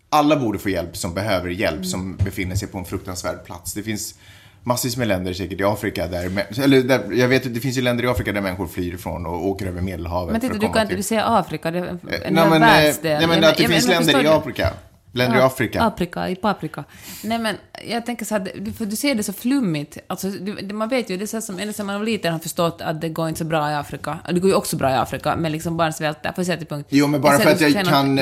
[0.09, 1.85] alla borde få hjälp som behöver hjälp, mm.
[1.85, 3.73] som befinner sig på en fruktansvärd plats.
[3.73, 4.15] Det finns
[4.63, 7.81] massvis med länder säkert i Afrika där, eller där, jag vet att det finns ju
[7.81, 10.31] länder i Afrika där människor flyr ifrån och åker över Medelhavet.
[10.31, 13.17] Men titta, du kan inte säga Afrika, det är en nej, men, världsdel.
[13.17, 14.73] Nej, men att det jag finns men, länder i Afrika.
[15.15, 15.81] Länder i Afrika.
[15.81, 16.83] Afrika, i paprika.
[17.23, 17.55] Nej men,
[17.87, 19.97] jag tänker så här, för du ser det så flummigt.
[20.07, 22.39] Alltså, du, man vet ju, det är så som, ända sedan man var liten har
[22.39, 24.19] förstått att det går inte så bra i Afrika.
[24.29, 26.29] Det går ju också bra i Afrika, men liksom barn svälter.
[26.29, 26.87] Får jag säga till punkt?
[26.89, 28.17] Jo, men bara för att jag kan,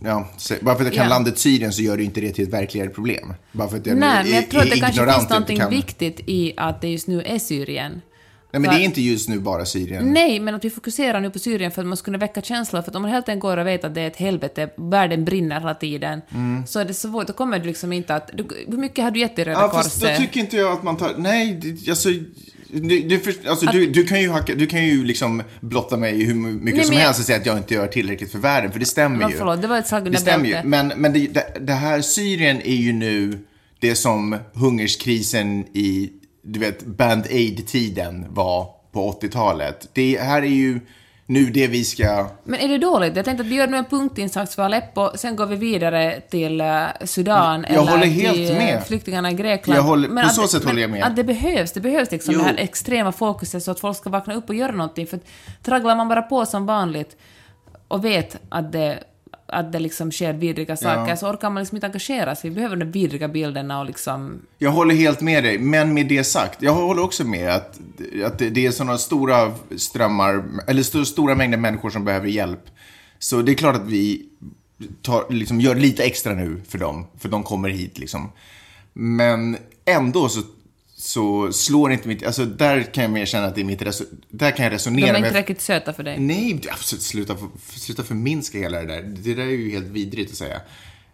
[0.00, 0.28] ja,
[0.60, 2.88] bara för att jag kan landet Syrien så gör det inte det till ett verkligare
[2.88, 3.34] problem.
[3.52, 6.54] Bara för att jag Nej, men jag tror att det kanske finns någonting viktigt i
[6.56, 8.00] att det just nu är Syrien.
[8.50, 10.12] Nej, men det är inte just nu bara Syrien.
[10.12, 12.82] Nej, men att vi fokuserar nu på Syrien för att man ska kunna väcka känslor.
[12.82, 15.24] För att om man helt enkelt går och vet att det är ett helvete, världen
[15.24, 16.66] brinner hela tiden, mm.
[16.66, 17.26] så är det svårt.
[17.26, 18.30] Då kommer du liksom inte att...
[18.66, 20.00] hur mycket har du gett i Röda ja, Korset?
[20.00, 21.14] Då tycker inte jag att man tar...
[21.16, 22.08] Nej, alltså...
[22.70, 26.24] Du, du, alltså, att, du, du, kan ju hacka, du kan ju liksom blotta mig
[26.24, 28.78] hur mycket nej, som helst och säga att jag inte gör tillräckligt för världen, för
[28.78, 29.36] det stämmer men, ju.
[29.36, 30.56] Förlåt, det var ett slag Det stämmer ju.
[30.64, 33.38] Men, men det, det, det här Syrien är ju nu
[33.78, 36.10] det som hungerskrisen i,
[36.52, 39.88] du vet, Band-Aid-tiden var på 80-talet.
[39.92, 40.80] Det här är ju
[41.26, 42.28] nu det vi ska...
[42.44, 43.16] Men är det dåligt?
[43.16, 46.60] Jag tänkte att vi gör nu en punktinsats för Aleppo, sen går vi vidare till
[46.60, 48.86] uh, Sudan jag eller helt till med.
[48.86, 49.78] flyktingarna i Grekland.
[49.78, 51.04] Jag håller, men på så sätt håller jag med.
[51.04, 52.40] Att det behövs, det behövs liksom jo.
[52.40, 55.06] det här extrema fokuset så att folk ska vakna upp och göra någonting.
[55.06, 55.20] För
[55.62, 57.16] tragglar man bara på som vanligt
[57.88, 58.98] och vet att det
[59.48, 61.16] att det liksom sker vidriga saker, ja.
[61.16, 62.50] så orkar man liksom inte engagera sig.
[62.50, 64.42] Vi behöver de vidriga bilderna och liksom...
[64.58, 67.78] Jag håller helt med dig, men med det sagt, jag håller också med att,
[68.24, 72.70] att det är sådana stora strömmar, eller st stora mängder människor som behöver hjälp.
[73.18, 74.26] Så det är klart att vi
[75.02, 78.32] tar, liksom, gör lite extra nu för dem, för de kommer hit liksom.
[78.92, 80.40] Men ändå så
[80.98, 82.26] så slår inte mitt...
[82.26, 83.78] Alltså där kan jag mer känna att det är mitt...
[84.30, 85.14] Där kan jag resonera med...
[85.14, 86.18] De är inte tillräckligt söta för dig?
[86.18, 87.02] Nej, absolut.
[87.02, 89.02] Sluta, sluta förminska hela det där.
[89.02, 90.60] Det där är ju helt vidrigt att säga.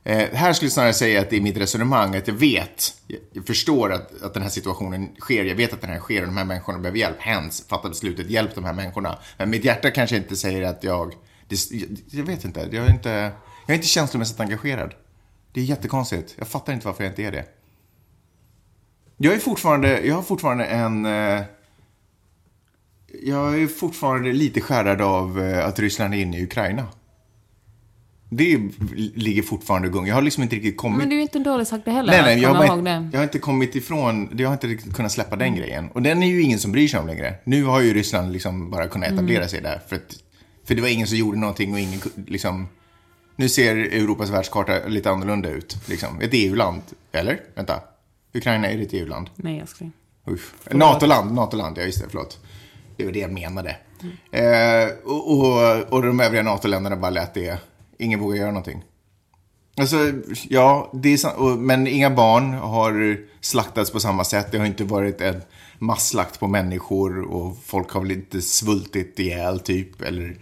[0.05, 2.95] Eh, här skulle jag snarare säga att det är mitt resonemang, att jag vet,
[3.33, 6.27] jag förstår att, att den här situationen sker, jag vet att den här sker och
[6.27, 9.19] de här människorna behöver hjälp, hens, fatta beslutet, hjälp de här människorna.
[9.39, 11.15] Men mitt hjärta kanske inte säger att jag,
[11.49, 13.11] det, jag, jag vet inte, jag är inte,
[13.67, 14.95] jag är inte känslomässigt engagerad.
[15.53, 17.45] Det är jättekonstigt, jag fattar inte varför jag inte är det.
[19.17, 21.07] Jag är fortfarande, jag har fortfarande en...
[21.07, 21.43] Eh,
[23.23, 26.89] jag är fortfarande lite skärrad av eh, att Ryssland är inne i Ukraina.
[28.29, 28.61] Det
[29.15, 30.07] ligger fortfarande igång.
[30.07, 30.99] Jag har liksom inte riktigt kommit...
[30.99, 33.09] Men det är ju inte en dålig sak det heller, nej, nej, jag, har inte,
[33.13, 35.89] jag har inte kommit ifrån, jag har inte riktigt kunnat släppa den grejen.
[35.89, 37.35] Och den är ju ingen som bryr sig om längre.
[37.45, 39.49] Nu har ju Ryssland liksom bara kunnat etablera mm.
[39.49, 39.81] sig där.
[39.89, 40.17] För, att,
[40.65, 42.69] för det var ingen som gjorde någonting och ingen liksom...
[43.37, 45.77] Nu ser Europas världskarta lite annorlunda ut.
[45.87, 46.21] Liksom.
[46.21, 47.41] Ett EU-land, eller?
[47.55, 47.81] Vänta.
[48.35, 49.31] Ukraina är ett EU-land.
[49.37, 49.93] Nej, älskling.
[50.71, 52.39] NATO-land, NATO-land, ja just det, förlåt.
[52.97, 53.77] Det var det jag menade.
[54.03, 54.89] Mm.
[54.89, 57.59] Eh, och, och, och de övriga NATO-länderna bara lät det,
[57.99, 58.83] ingen vågar göra någonting.
[59.77, 59.97] Alltså,
[60.49, 64.53] ja, det är men inga barn har slaktats på samma sätt.
[64.53, 65.43] Det har inte varit en
[65.79, 70.37] masslakt på människor och folk har väl inte svultit ihjäl typ, eller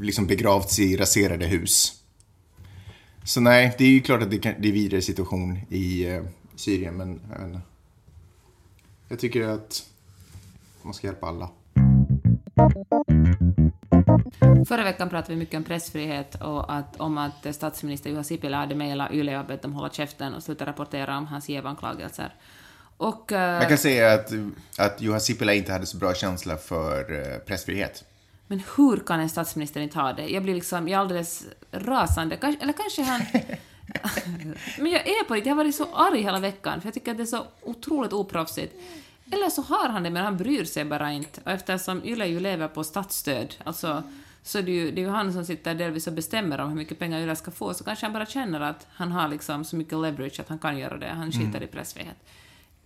[0.00, 1.92] liksom begravts i raserade hus.
[3.24, 6.22] Så nej, det är ju klart att det, kan, det är vidare situation i, eh,
[6.56, 7.60] Syrien, men jag vet inte.
[9.08, 9.86] Jag tycker att
[10.82, 11.50] man ska hjälpa alla.
[14.68, 18.74] Förra veckan pratade vi mycket om pressfrihet och att, om att statsminister Juha Sipilä hade
[18.74, 22.34] mejlat Yle och bett dem hålla käften och sluta rapportera om hans jävanklagelser.
[22.96, 24.32] Och, uh, Man kan säga att,
[24.78, 28.04] att Juha Sipilä inte hade så bra känsla för uh, pressfrihet.
[28.46, 30.28] Men hur kan en statsminister inte ha det?
[30.28, 32.36] Jag blir liksom, jag är alldeles rasande.
[32.36, 33.20] Kanske, eller kanske han...
[34.78, 37.10] Men jag är på det, jag har varit så arg hela veckan, för jag tycker
[37.10, 38.74] att det är så otroligt oproffsigt.
[39.30, 41.40] Eller så har han det, men han bryr sig bara inte.
[41.44, 44.02] Och eftersom Yle ju lever på statsstöd, alltså,
[44.42, 46.76] så det är, ju, det är ju han som sitter delvis och bestämmer om hur
[46.76, 49.76] mycket pengar Yle ska få, så kanske han bara känner att han har liksom så
[49.76, 51.62] mycket leverage att han kan göra det, han skiter mm.
[51.62, 52.16] i pressfrihet.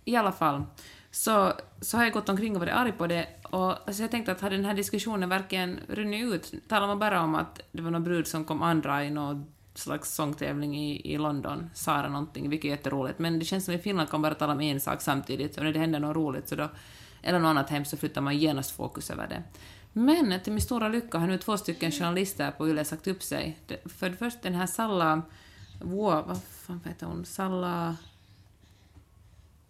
[0.05, 0.63] I alla fall,
[1.11, 4.31] så, så har jag gått omkring och varit arg på det, och alltså jag tänkte
[4.31, 7.91] att hade den här diskussionen verkligen runnit ut, talar man bara om att det var
[7.91, 12.65] någon brud som kom andra i något slags sångtävling i, i London, Sara någonting, vilket
[12.65, 13.19] är jätteroligt.
[13.19, 15.57] Men det känns som att i Finland kan man bara tala om en sak samtidigt,
[15.57, 16.69] och när det händer något roligt så då,
[17.21, 19.43] eller något annat hemskt så flyttar man genast fokus över det.
[19.93, 23.57] Men till min stora lycka har nu två stycken journalister på Yle sagt upp sig.
[23.85, 25.21] För det första den här Salla...
[25.81, 27.25] Wow, vad fan heter hon?
[27.25, 27.95] Salla...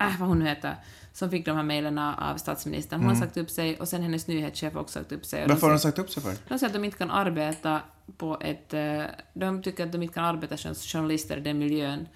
[0.08, 0.76] Äh, vad hon nu heter
[1.14, 3.00] som fick de här mejlen av statsministern.
[3.00, 3.20] Hon mm.
[3.20, 5.48] har sagt upp sig och sen hennes nyhetschef har också sagt upp sig.
[5.48, 6.36] Varför har hon sagt upp sig för?
[6.48, 7.82] De säger att de inte kan arbeta
[8.18, 8.74] på ett...
[8.74, 12.08] Eh, de tycker att de inte kan arbeta som journalister i den miljön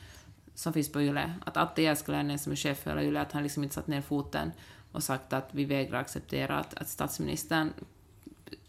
[0.56, 1.34] som finns på YLE.
[1.46, 4.52] Att Atte Jääskeläinen som är chef för YLE, att han liksom inte satt ner foten
[4.92, 7.74] och sagt att vi vägrar acceptera att, att statsministern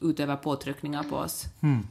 [0.01, 1.45] utövar påtryckningar på oss.
[1.61, 1.87] Mm.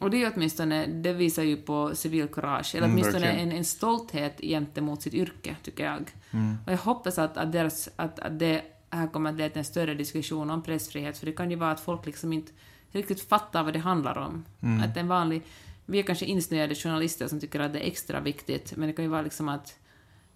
[0.00, 3.64] Och det är åtminstone, det visar ju på civilkurage, eller mm, åtminstone mm, en, en
[3.64, 6.14] stolthet gentemot sitt yrke, tycker jag.
[6.30, 6.56] Mm.
[6.66, 9.64] Och jag hoppas att, att, deras, att, att det här kommer att leda till en
[9.64, 12.52] större diskussion om pressfrihet, för det kan ju vara att folk liksom inte
[12.92, 14.44] riktigt fattar vad det handlar om.
[14.62, 14.90] Mm.
[14.90, 15.42] Att en vanlig
[15.86, 19.04] vi är kanske insnöade journalister som tycker att det är extra viktigt, men det kan
[19.04, 19.78] ju vara liksom att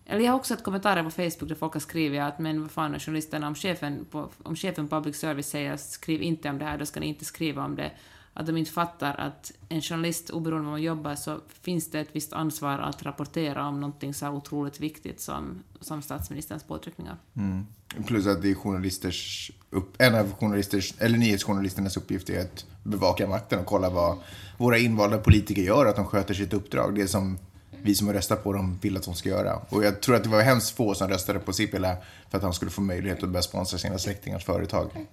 [0.07, 2.71] eller jag har också sett kommentarer på Facebook där folk har skrivit att men vad
[2.71, 6.65] fan journalisterna, om chefen på, om chefen på public service säger skriv inte om det
[6.65, 7.91] här, då ska ni inte skriva om det.
[8.35, 12.01] Att de inte fattar att en journalist, oberoende av var man jobbar, så finns det
[12.01, 17.17] ett visst ansvar att rapportera om någonting så otroligt viktigt som, som statsministerns påtryckningar.
[17.37, 17.67] Mm.
[18.07, 23.29] Plus att det är journalisters, upp, en av journalisters, eller nyhetsjournalisternas uppgift är att bevaka
[23.29, 24.19] makten och kolla vad
[24.59, 26.95] våra invalda politiker gör, att de sköter sitt uppdrag.
[26.95, 27.39] Det som
[27.83, 29.57] vi som har röstat på dem vill att de ska göra.
[29.69, 31.97] Och jag tror att det var hemskt få som röstade på Sipilä
[32.31, 35.07] för att han skulle få möjlighet att börja sponsra sina släktingars företag.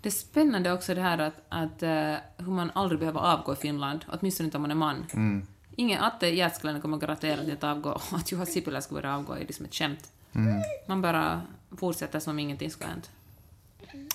[0.00, 3.56] Det är spännande också det här att, att uh, hur man aldrig behöver avgå i
[3.56, 5.06] Finland, åtminstone inte om man är man.
[5.14, 5.46] Mm.
[5.76, 9.40] Ingen Atte Jääskeläinen kommer garantera till att avgå, att Juha Sipilä ska börja avgå är
[9.40, 10.12] liksom ett skämt.
[10.32, 10.62] Mm.
[10.86, 11.42] Man bara
[11.76, 13.06] fortsätter som om ingenting ska hända.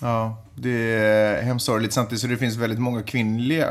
[0.02, 1.94] Ja, det är hemskt sorgligt.
[1.94, 3.68] Samtidigt så det finns väldigt många kvinnliga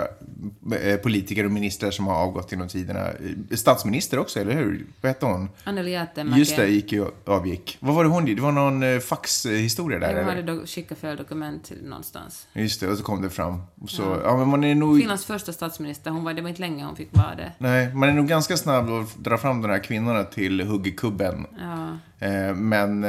[0.83, 3.09] eh, politiker och ministrar som har avgått genom tiderna.
[3.50, 4.87] Statsminister också, eller hur?
[5.00, 5.48] Vad hette hon?
[5.64, 6.00] Anneli.
[6.37, 7.78] Just det, gick ju, avgick.
[7.81, 10.24] Vad var det hon Det var någon eh, faxhistoria där, eller?
[10.24, 12.46] Hon hade skickat fel dokument till någonstans.
[12.52, 13.62] Just det, och så kom det fram.
[13.88, 14.20] Så, ja.
[14.24, 14.98] ja men man är nog...
[14.98, 17.52] Finlands första statsminister, hon var, det var inte länge hon fick vara det.
[17.59, 21.46] Nej, man är nog ganska snabb att dra fram de här kvinnorna till huggkubben.
[21.59, 21.98] Ja.
[22.26, 23.05] Eh, men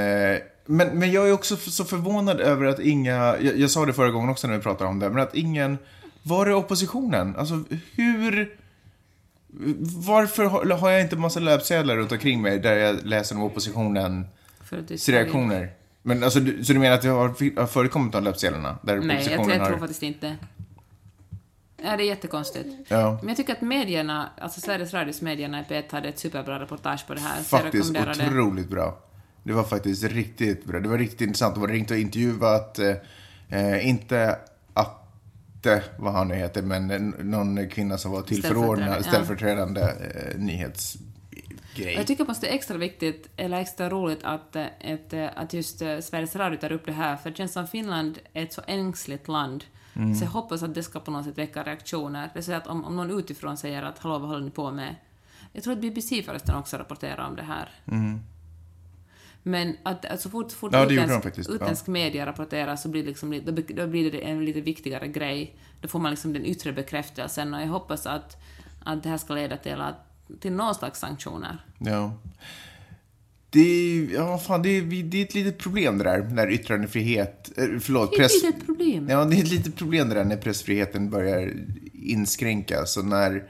[0.65, 4.12] men, men jag är också så förvånad över att inga, jag, jag, sa det förra
[4.12, 5.78] gången också när vi pratade om det, men att ingen,
[6.23, 7.36] var är oppositionen?
[7.36, 8.58] Alltså hur,
[10.08, 14.26] varför har, har jag inte massa löpsedlar runt omkring mig där jag läser om oppositionens
[15.10, 15.71] reaktioner?
[16.02, 18.78] Men alltså, så du menar att det har, har förekommit de löpsedlarna?
[18.82, 20.36] Där Nej, jag, jag tror faktiskt inte.
[21.84, 22.67] Ja, det är jättekonstigt.
[22.88, 23.17] Ja.
[23.21, 27.08] Men jag tycker att medierna, alltså Sveriges Radios medierna i P1 hade ett superbra reportage
[27.08, 27.43] på det här.
[27.43, 28.99] Faktiskt otroligt bra.
[29.43, 30.79] Det var faktiskt riktigt bra.
[30.79, 31.56] Det var riktigt intressant.
[31.56, 32.79] De var ringt och intervjuat,
[33.49, 34.38] eh, inte
[34.73, 40.97] Atte, vad han nu heter, men någon kvinna som var tillförordnad, ställföreträdande eh, nyhets...
[41.75, 41.93] Grej.
[41.93, 45.53] Jag tycker att det är extra viktigt, eller extra roligt, att, eh, ett, eh, att
[45.53, 48.53] just eh, Sveriges Radio tar upp det här, för det känns som Finland är ett
[48.53, 49.63] så ängsligt land.
[49.95, 50.15] Mm.
[50.15, 52.29] Så jag hoppas att det ska på något sätt väcka reaktioner.
[52.34, 54.95] Det vill att om, om någon utifrån säger att ”hallå, vad håller ni på med?”
[55.51, 57.69] Jag tror att BBC förresten också rapporterar om det här.
[57.91, 58.19] Mm.
[59.43, 61.91] Men att, att så fort, fort ja, utländsk, utländsk ja.
[61.91, 65.56] media rapporterar så blir, liksom, då, blir det en lite viktigare grej.
[65.82, 68.38] Då får man liksom den yttre bekräftelsen och jag hoppas att,
[68.84, 70.08] att det här ska leda till, att,
[70.39, 71.65] till någon slags sanktioner.
[71.77, 72.13] Ja.
[73.49, 77.51] Det är, ja, fan, det, är, det är ett litet problem det där, när yttrandefrihet...
[77.58, 78.12] Eh, förlåt.
[78.12, 79.10] Det är ett litet problem.
[79.10, 81.53] Ja, det är ett litet problem det där när pressfriheten börjar
[81.93, 83.43] inskränkas och när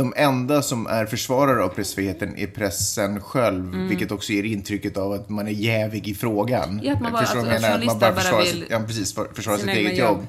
[0.00, 3.88] de enda som är försvarare av pressfriheten är pressen själv, mm.
[3.88, 6.80] vilket också ger intrycket av att man är jävig i frågan.
[6.82, 9.28] Ja, att man bara, Förstår alltså, menar, att man bara försvarar, vill ja, precis, för,
[9.34, 10.16] försvarar sitt eget jobb.
[10.16, 10.26] jobb.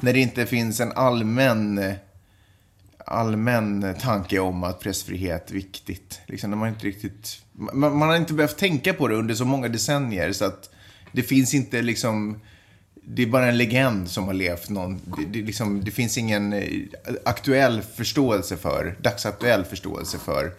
[0.00, 1.94] När det inte finns en allmän,
[3.06, 6.20] allmän tanke om att pressfrihet är viktigt.
[6.26, 9.44] Liksom, när man, inte riktigt, man, man har inte behövt tänka på det under så
[9.44, 10.70] många decennier, så att
[11.12, 12.40] det finns inte liksom
[13.02, 16.52] det är bara en legend som har levt någon, det, det, liksom, det finns ingen
[16.52, 16.62] eh,
[17.24, 20.52] aktuell förståelse för, dagsaktuell förståelse för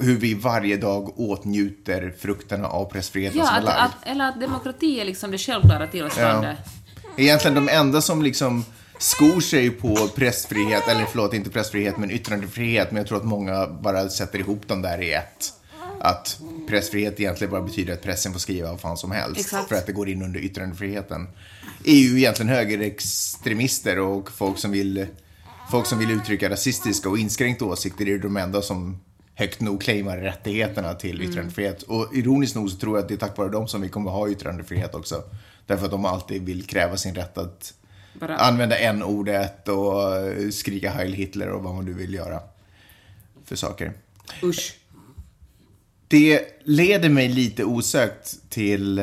[0.00, 3.78] hur vi varje dag åtnjuter frukterna av pressfriheten ja, som är lagd.
[3.78, 6.56] Att, eller att demokrati är liksom det självklara tillståndet.
[7.02, 7.10] Ja.
[7.16, 8.64] Egentligen de enda som liksom
[8.98, 13.66] skor sig på pressfrihet, eller förlåt, inte pressfrihet, men yttrandefrihet, men jag tror att många
[13.66, 15.52] bara sätter ihop dem där i ett
[16.00, 19.40] att pressfrihet egentligen bara betyder att pressen får skriva vad fan som helst.
[19.40, 19.68] Exakt.
[19.68, 21.28] För att det går in under yttrandefriheten.
[21.84, 25.06] Är ju egentligen högerextremister och folk som vill,
[25.70, 29.00] folk som vill uttrycka rasistiska och inskränkta åsikter är de enda som
[29.34, 31.30] högt nog claimar rättigheterna till mm.
[31.30, 31.82] yttrandefrihet.
[31.82, 34.10] Och ironiskt nog så tror jag att det är tack vare dem som vi kommer
[34.10, 35.22] att ha yttrandefrihet också.
[35.66, 37.74] Därför att de alltid vill kräva sin rätt att
[38.20, 38.36] Bara...
[38.36, 40.02] använda en ordet och
[40.54, 42.40] skrika Heil Hitler och vad man nu vill göra
[43.44, 43.92] för saker.
[44.42, 44.76] Usch.
[46.08, 49.00] Det leder mig lite osökt till...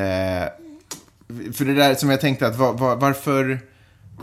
[1.53, 3.59] För det där som jag tänkte att var, var, varför...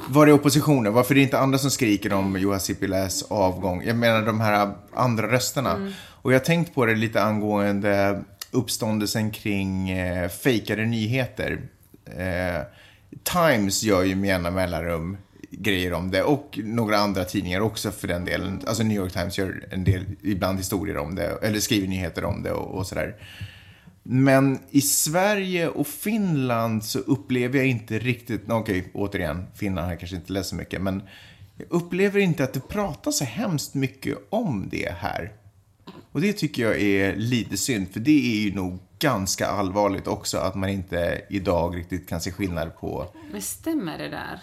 [0.08, 0.92] Var är oppositionen?
[0.92, 3.82] Varför är det inte andra som skriker om Juha Sipiläs avgång?
[3.86, 5.74] Jag menar de här andra rösterna.
[5.74, 5.92] Mm.
[6.22, 11.60] Och jag har tänkt på det lite angående uppståndelsen kring eh, fejkade nyheter.
[12.04, 12.62] Eh,
[13.22, 15.16] Times gör ju med jämna mellanrum
[15.50, 18.62] grejer om det och några andra tidningar också för den delen.
[18.66, 22.42] Alltså New York Times gör en del, ibland historier om det, eller skriver nyheter om
[22.42, 23.14] det och, och sådär.
[24.10, 29.96] Men i Sverige och Finland så upplever jag inte riktigt, okej, okay, återigen, Finland har
[29.96, 31.02] kanske inte läst så mycket, men
[31.56, 35.32] jag upplever inte att det pratas så hemskt mycket om det här.
[36.12, 40.38] Och det tycker jag är lite synd, för det är ju nog ganska allvarligt också
[40.38, 43.06] att man inte idag riktigt kan se skillnad på...
[43.32, 44.40] Men stämmer det där?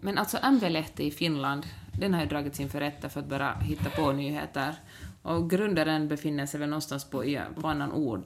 [0.00, 1.66] Men alltså ämbelehti i Finland,
[2.00, 4.74] den har ju dragits inför rätta för att bara hitta på nyheter.
[5.22, 7.24] Och grundaren befinner sig väl någonstans på,
[7.60, 8.24] på annan ord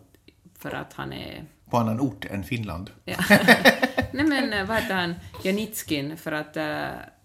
[0.65, 2.91] för att han är på annan ort än Finland.
[3.05, 3.17] Ja.
[4.13, 6.63] Nej men eh, vad heter han, Janitskin, för att uh,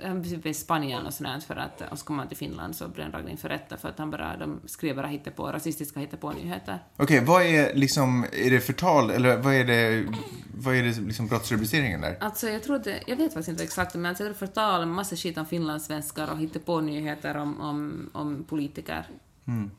[0.07, 2.87] han är i Spanien och sådär, för att, och så kommer han till Finland så
[2.87, 6.79] blir han dragen inför rätta för att han bara, de skriver bara hittepå, rasistiska hittepå-nyheter.
[6.97, 10.05] Okej, okay, vad är liksom, är det förtal, eller vad är det,
[10.53, 12.17] vad är det liksom brottsrubriceringen där?
[12.19, 14.85] Alltså jag tror att det, jag vet faktiskt inte exakt, men alltså, det är förtal,
[14.85, 19.07] massa skit om finlandssvenskar och hittepå-nyheter om, om, om politiker.
[19.47, 19.71] Mm.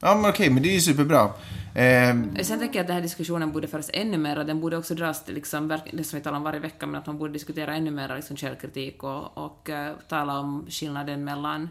[0.00, 1.30] Ja, men okej, men det är ju superbra.
[1.74, 2.42] Eh...
[2.42, 5.24] Sen tänker jag att den här diskussionen borde föras ännu mer, den borde också dras
[5.24, 7.90] till, liksom, det som vi talar om varje vecka, men att man borde diskutera ännu
[7.90, 11.68] mer liksom, källkritik och, och uh, tala om skillnaden mellan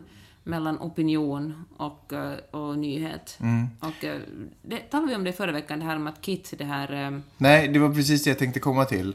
[0.47, 3.37] mellan opinion och, uh, och nyhet.
[3.41, 3.67] Mm.
[3.79, 4.15] Och uh,
[4.61, 7.07] det talade vi om det förra veckan, det här med att KIT, det här...
[7.07, 7.23] Um...
[7.37, 9.13] Nej, det var precis det jag tänkte komma till.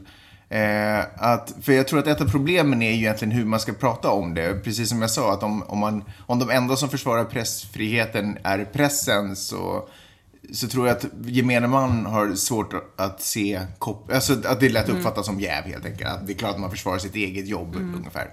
[0.51, 3.73] Eh, att, för jag tror att ett av problemen är ju egentligen hur man ska
[3.73, 4.63] prata om det.
[4.63, 8.65] Precis som jag sa, att om, om, man, om de enda som försvarar pressfriheten är
[8.65, 9.89] pressen så,
[10.53, 13.61] så tror jag att gemene man har svårt att se,
[14.13, 15.23] alltså att det är lätt att uppfatta mm.
[15.23, 16.09] som jäv helt enkelt.
[16.09, 17.95] Att det är klart att man försvarar sitt eget jobb mm.
[17.95, 18.29] ungefär.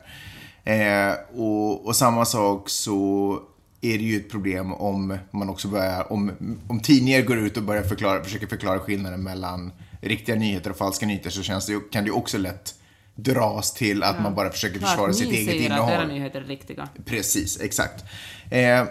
[0.64, 3.38] Eh, och, och samma sak så
[3.80, 6.32] är det ju ett problem om man också börjar, om,
[6.68, 11.07] om tidningar går ut och börjar förklara, försöker förklara skillnaden mellan riktiga nyheter och falska
[11.07, 12.74] nyheter så känns det, kan det också lätt
[13.14, 14.22] dras till att ja.
[14.22, 15.92] man bara försöker försvara sitt eget innehåll.
[15.92, 16.88] Att era nyheter är riktiga.
[17.05, 18.05] Precis, exakt.
[18.51, 18.84] Eh,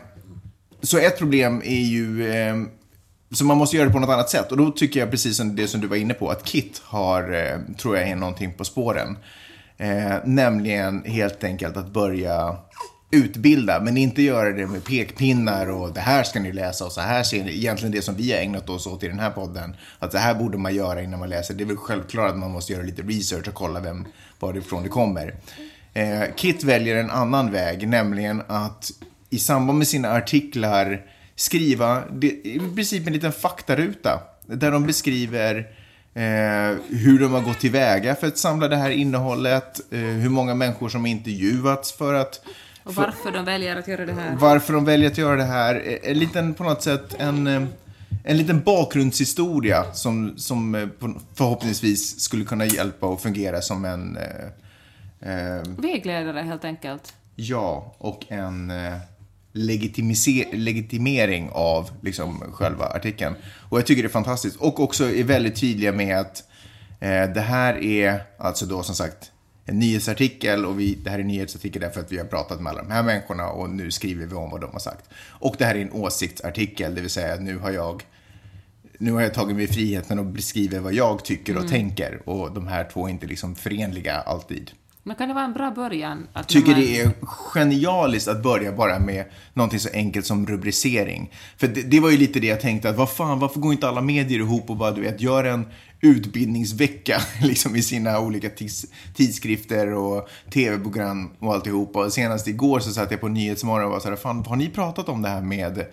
[0.81, 2.55] så ett problem är ju, eh,
[3.31, 4.51] så man måste göra det på något annat sätt.
[4.51, 7.33] Och då tycker jag precis som det som du var inne på, att Kit har,
[7.33, 9.17] eh, tror jag är någonting på spåren.
[9.77, 12.57] Eh, nämligen helt enkelt att börja
[13.11, 17.01] utbilda, men inte göra det med pekpinnar och det här ska ni läsa och så
[17.01, 17.51] här ser ni.
[17.51, 19.75] Egentligen det som vi har ägnat oss åt i den här podden.
[19.99, 21.53] Att det här borde man göra innan man läser.
[21.53, 24.05] Det är väl självklart att man måste göra lite research och kolla vem,
[24.39, 25.35] varifrån det kommer.
[25.93, 28.91] Eh, Kit väljer en annan väg, nämligen att
[29.29, 31.01] i samband med sina artiklar
[31.35, 34.19] skriva det, i princip en liten faktaruta.
[34.45, 35.55] Där de beskriver
[36.13, 40.55] eh, hur de har gått tillväga för att samla det här innehållet, eh, hur många
[40.55, 42.41] människor som intervjuats för att
[42.87, 44.35] och varför de väljer att göra det här.
[44.35, 45.99] Varför de väljer att göra det här.
[46.03, 47.63] En liten, på något sätt, en, eh,
[48.23, 50.87] en liten bakgrundshistoria som, som eh,
[51.35, 54.17] förhoppningsvis skulle kunna hjälpa och fungera som en...
[54.17, 54.45] Eh,
[55.31, 57.13] eh, Vägledare, helt enkelt.
[57.35, 58.71] Ja, och en
[59.51, 63.35] legitimering av liksom, själva artikeln.
[63.69, 64.55] Och jag tycker det är fantastiskt.
[64.55, 66.43] Och också är väldigt tydliga med att
[66.99, 69.31] eh, det här är alltså då som sagt
[69.67, 72.71] en nyhetsartikel och vi, det här är en nyhetsartikel därför att vi har pratat med
[72.71, 75.09] alla de här människorna och nu skriver vi om vad de har sagt.
[75.29, 78.03] Och det här är en åsiktsartikel, det vill säga nu har jag
[78.99, 81.71] nu har jag tagit mig friheten att beskriva vad jag tycker och mm.
[81.71, 84.71] tänker och de här två är inte liksom förenliga alltid.
[85.07, 86.27] Men kan det vara en bra början?
[86.33, 86.79] Jag tycker man...
[86.79, 91.33] det är genialiskt att börja bara med någonting så enkelt som rubricering.
[91.57, 93.87] För det, det, var ju lite det jag tänkte, att vad fan, varför går inte
[93.87, 95.67] alla medier ihop och bara, du vet, gör en
[96.01, 98.85] utbildningsvecka liksom i sina olika tids,
[99.15, 101.99] tidskrifter och tv-program och alltihopa.
[101.99, 104.69] Och senast igår så satt jag på Nyhetsmorgon och var så här, fan, har ni
[104.69, 105.85] pratat om det här med,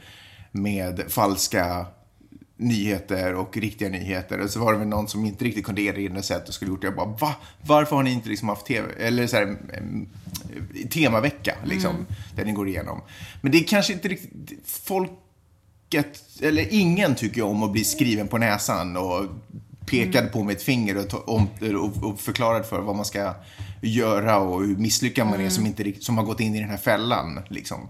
[0.52, 1.86] med falska
[2.56, 4.40] nyheter och riktiga nyheter.
[4.40, 6.70] Och så var det väl någon som inte riktigt kunde erinra sig att det skulle
[6.70, 6.86] gjort det.
[6.86, 7.34] Jag bara, va?
[7.60, 9.56] Varför har ni inte liksom haft tv, eller så här,
[10.90, 12.06] temavecka, liksom, mm.
[12.36, 13.00] där ni går igenom.
[13.40, 18.38] Men det är kanske inte riktigt, folket, eller ingen tycker om att bli skriven på
[18.38, 19.26] näsan och
[19.86, 20.32] pekad mm.
[20.32, 21.40] på med ett finger och, och,
[22.02, 23.34] och förklarad för vad man ska
[23.80, 25.46] göra och hur misslyckad man mm.
[25.46, 27.40] är som, inte, som har gått in i den här fällan.
[27.48, 27.88] Liksom.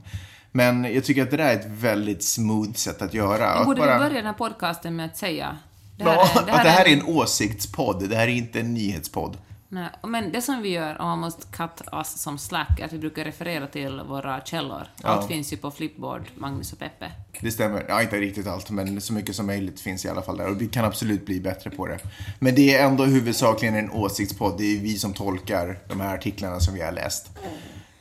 [0.57, 3.55] Men jag tycker att det där är ett väldigt smooth sätt att göra.
[3.55, 3.93] Men borde bara...
[3.93, 5.57] vi börja den här podcasten med att säga
[5.97, 8.33] det här, ja, är, det här att det här är en åsiktspodd, det här är
[8.33, 9.37] inte en nyhetspodd.
[9.69, 12.93] Nej, men det som vi gör, om man måste cut oss som slack, är att
[12.93, 14.87] vi brukar referera till våra källor.
[15.03, 15.29] Allt ja.
[15.29, 17.11] finns ju på Flipboard, Magnus och Peppe.
[17.41, 17.85] Det stämmer.
[17.89, 20.51] Ja, inte riktigt allt, men så mycket som möjligt finns i alla fall där.
[20.51, 21.99] Och vi kan absolut bli bättre på det.
[22.39, 24.59] Men det är ändå huvudsakligen en åsiktspodd.
[24.59, 27.31] Det är vi som tolkar de här artiklarna som vi har läst.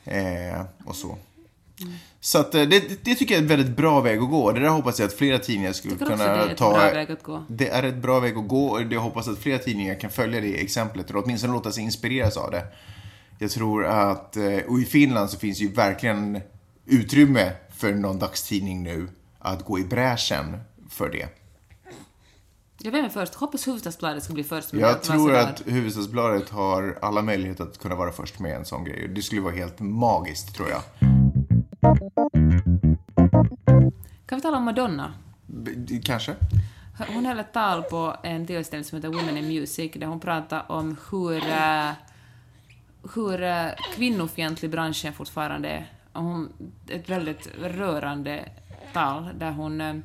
[0.04, 1.18] Eh, och så.
[2.20, 4.52] Så att, eh, det, det, tycker jag är en väldigt bra väg att gå.
[4.52, 6.24] Det där hoppas jag att flera tidningar skulle kunna ta.
[6.24, 6.70] Det är ett ta.
[6.70, 7.44] Bra väg att gå.
[7.48, 10.40] Det är ett bra väg att gå och jag hoppas att flera tidningar kan följa
[10.40, 12.66] det exemplet och åtminstone låta sig inspireras av det.
[13.38, 16.40] Jag tror att, eh, och i Finland så finns ju verkligen
[16.86, 19.08] utrymme för någon dagstidning nu
[19.38, 20.58] att gå i bräschen
[20.90, 21.28] för det.
[22.78, 23.34] Jag vet inte först.
[23.34, 27.94] Hoppas Hufvudstadsbladet ska bli först med Jag tror att Hufvudstadsbladet har alla möjligheter att kunna
[27.94, 29.08] vara först med en sån grej.
[29.08, 31.13] Det skulle vara helt magiskt, tror jag.
[34.26, 35.12] Kan vi tala om Madonna?
[35.46, 36.34] B kanske.
[37.14, 40.62] Hon höll ett tal på en tillställning som heter Women in Music, där hon pratade
[40.68, 41.92] om hur, uh,
[43.14, 45.86] hur uh, kvinnofientlig branschen fortfarande är.
[46.12, 46.52] Hon,
[46.88, 48.48] ett väldigt rörande
[48.92, 50.00] tal där hon uh,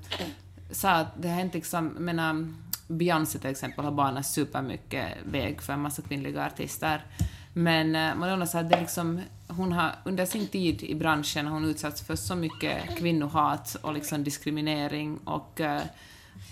[0.71, 2.53] sa att det har inte liksom, menar,
[2.87, 7.05] Beyoncé till exempel har banat supermycket väg för en massa kvinnliga artister.
[7.53, 11.65] Men Madonna sa att det liksom, hon har under sin tid i branschen har hon
[11.65, 15.81] utsatts för så mycket kvinnohat och liksom diskriminering och eh,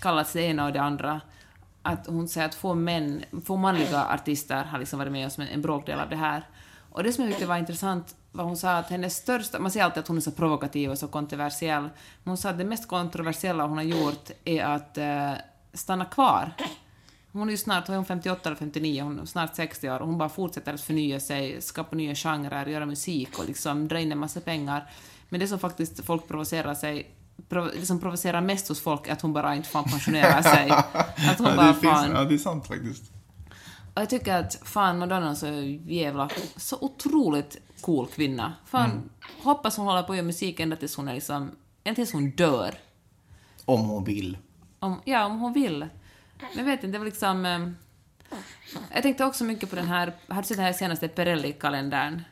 [0.00, 1.20] kallats det ena och det andra.
[1.82, 5.48] Att hon säger att få, män, få manliga artister har liksom varit med oss med
[5.52, 6.48] en bråkdel av det här.
[6.90, 9.84] Och det som jag tyckte var intressant var hon sa att hennes största, man säger
[9.84, 11.90] alltid att hon är så provokativ och så kontroversiell, men
[12.24, 15.32] hon sa att det mest kontroversiella hon har gjort är att eh,
[15.72, 16.52] stanna kvar.
[17.32, 20.06] Hon är ju snart, hon är 58 eller 59, hon är snart 60 år och
[20.06, 24.12] hon bara fortsätter att förnya sig, skapa nya genrer, göra musik och liksom dra in
[24.12, 24.90] en massa pengar.
[25.28, 27.18] Men det som faktiskt folk provocerar sig
[27.48, 30.70] prov, det som provocerar mest hos folk är att hon bara inte fan pensionerar sig.
[31.30, 32.10] Att hon bara fan...
[32.10, 33.12] Ja, det är sant faktiskt.
[33.94, 35.46] Och jag tycker att fan Madonna är så
[35.92, 38.54] jävla, så otroligt cool kvinna.
[38.64, 39.08] Fan, mm.
[39.42, 41.50] hoppas hon håller på att göra musik ända tills hon är liksom,
[41.84, 42.74] ända tills hon dör.
[43.64, 44.38] Om hon vill.
[44.78, 45.86] Om, ja, om hon vill.
[46.40, 47.46] Men jag vet inte, det var liksom...
[47.46, 47.68] Eh,
[48.94, 52.22] jag tänkte också mycket på den här, har du sett den här senaste Perelli-kalendern?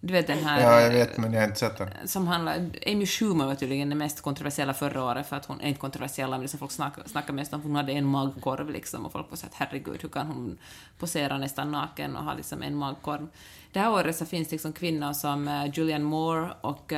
[0.00, 0.60] Du vet den här...
[0.60, 1.88] Ja, jag vet, men jag har inte sett den.
[2.04, 2.54] Som handlar...
[2.86, 5.60] Amy Schumer var tydligen den mest kontroversiella förra året, för att hon...
[5.60, 9.12] Inte kontroversiella, men liksom folk snackade, snackade mest om hon hade en magkorv liksom, och
[9.12, 10.58] folk var så att herregud, hur kan hon
[10.98, 13.28] posera nästan naken och ha liksom en magkorv?
[13.72, 16.92] Det här året så finns det liksom kvinnor som uh, Julianne Moore och...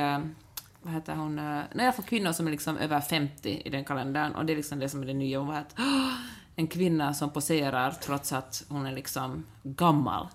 [0.87, 1.39] Vad heter hon?
[1.39, 4.45] Uh, nej, i alla fall kvinnor som är liksom över 50 i den kalendern, och
[4.45, 5.39] det är liksom det som är det nya.
[5.39, 6.13] Hon var att, oh,
[6.55, 10.27] en kvinna som poserar trots att hon är liksom gammal.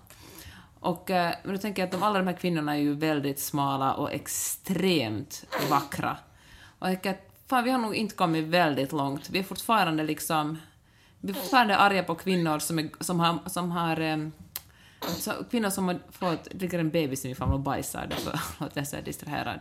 [0.80, 3.40] Och, eh, men då tänker jag att de, alla de här kvinnorna är ju väldigt
[3.40, 6.16] smala och extremt vackra.
[6.78, 9.30] Och jag tänker att fan, vi har nog inte kommit väldigt långt.
[9.30, 10.58] Vi är fortfarande liksom...
[11.20, 13.38] Vi är fortfarande arga på kvinnor som, är, som har...
[13.46, 14.28] Som har eh,
[15.00, 15.98] så kvinnor som har...
[16.10, 19.60] Förlåt, det ligger en bebis i min famn och bajsar, därför låter jag så distraherad.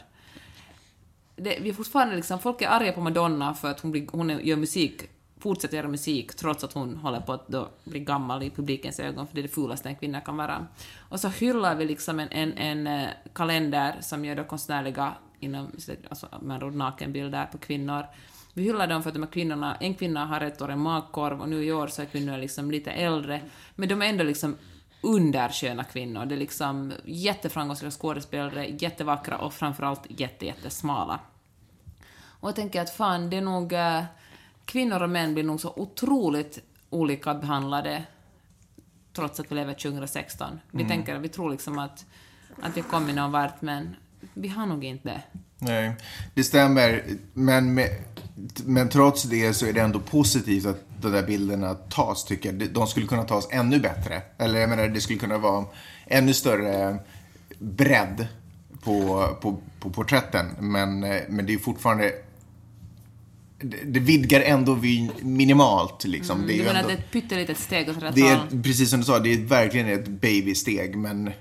[1.44, 2.40] Det, vi är fortfarande liksom...
[2.40, 5.02] Folk är arga på Madonna för att hon, blir, hon gör musik
[5.42, 9.28] fortsätter göra musik trots att hon håller på att då bli gammal i publikens ögon,
[9.28, 10.68] för det är det fulaste en kvinna kan vara.
[11.10, 15.72] Och så hyllar vi liksom en, en, en eh, kalender som gör då konstnärliga, inom,
[16.10, 18.06] alltså med nakenbilder på kvinnor.
[18.54, 21.42] Vi hyllar dem för att de här kvinnorna, en kvinna har ett år en magkorv
[21.42, 23.42] och nu i år så är kvinnorna liksom lite äldre,
[23.76, 24.58] men de är ändå liksom
[25.02, 26.26] undersköna kvinnor.
[26.26, 31.20] Det är liksom jätteframgångsrika skådespelare, jättevackra och framförallt jätte, jättesmala.
[32.24, 33.74] Och jag tänker att fan, det är nog...
[33.74, 34.04] Uh,
[34.66, 38.04] kvinnor och män blir nog så otroligt olika behandlade
[39.14, 40.60] trots att vi lever 2016.
[40.72, 40.90] Vi mm.
[40.90, 42.06] tänker, vi tror liksom att,
[42.62, 43.96] att vi kommit någon vart, men
[44.34, 45.22] vi har nog inte det.
[45.58, 45.96] Nej,
[46.34, 47.04] det stämmer.
[47.34, 47.90] Men, med,
[48.66, 52.70] men trots det så är det ändå positivt att de där bilderna tas, tycker jag.
[52.70, 54.22] De skulle kunna tas ännu bättre.
[54.38, 55.66] Eller jag menar, det skulle kunna vara
[56.06, 56.98] ännu större
[57.60, 58.28] bredd
[58.84, 60.46] på, på, på porträtten.
[60.60, 62.14] Men, men det är fortfarande
[63.86, 64.80] det vidgar ändå
[65.22, 66.04] minimalt.
[66.04, 66.38] Liksom.
[66.38, 68.64] Mm, det är du menar ändå, det är ett pyttelitet steg åt rätt det är,
[68.64, 70.96] Precis som du sa, det är verkligen ett babysteg.
[70.96, 71.32] Men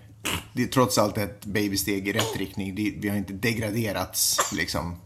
[0.53, 2.75] det är trots allt ett babysteg i rätt riktning.
[2.75, 4.97] Det, vi har inte degraderats liksom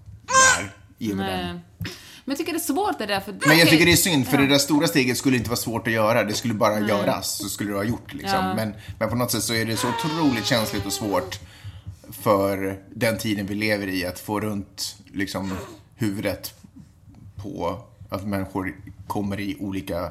[0.99, 1.61] i och med den.
[2.25, 3.21] Men jag tycker det är svårt det där.
[3.21, 4.43] För, men jag tycker det är synd, för ja.
[4.43, 6.25] det där stora steget skulle inte vara svårt att göra.
[6.25, 6.89] Det skulle bara mm.
[6.89, 8.13] göras, så skulle det ha gjort.
[8.13, 8.45] Liksom.
[8.45, 8.55] Ja.
[8.55, 11.39] Men, men på något sätt så är det så otroligt känsligt och svårt
[12.11, 15.53] för den tiden vi lever i att få runt liksom,
[15.97, 16.55] huvudet
[17.37, 17.79] på
[18.09, 18.75] att människor
[19.07, 20.11] kommer i olika,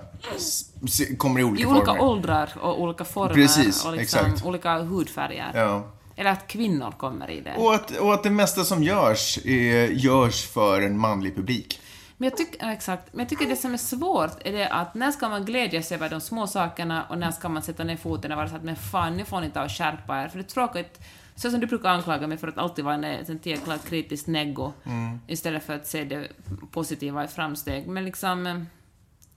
[1.17, 1.77] kommer i olika I former.
[1.77, 3.33] olika åldrar och olika former.
[3.33, 4.45] Precis, och liksom exakt.
[4.45, 5.51] olika hudfärger.
[5.53, 5.92] Ja.
[6.15, 7.55] Eller att kvinnor kommer i det.
[7.57, 11.79] Och att, och att det mesta som görs är, görs för en manlig publik.
[12.17, 15.11] Men jag, tycker, exakt, men jag tycker det som är svårt är det att när
[15.11, 18.37] ska man glädjas över de små sakerna och när ska man sätta ner foten och
[18.37, 20.27] vara så att men fan, nu får ni ta och skärpa er.
[20.27, 20.99] För det är tråkigt
[21.35, 25.19] så som du brukar anklaga mig för att alltid vara en jäkla kritisk neggo, mm.
[25.27, 26.27] istället för att se det
[26.71, 27.87] positiva i framsteg.
[27.87, 28.65] Men liksom...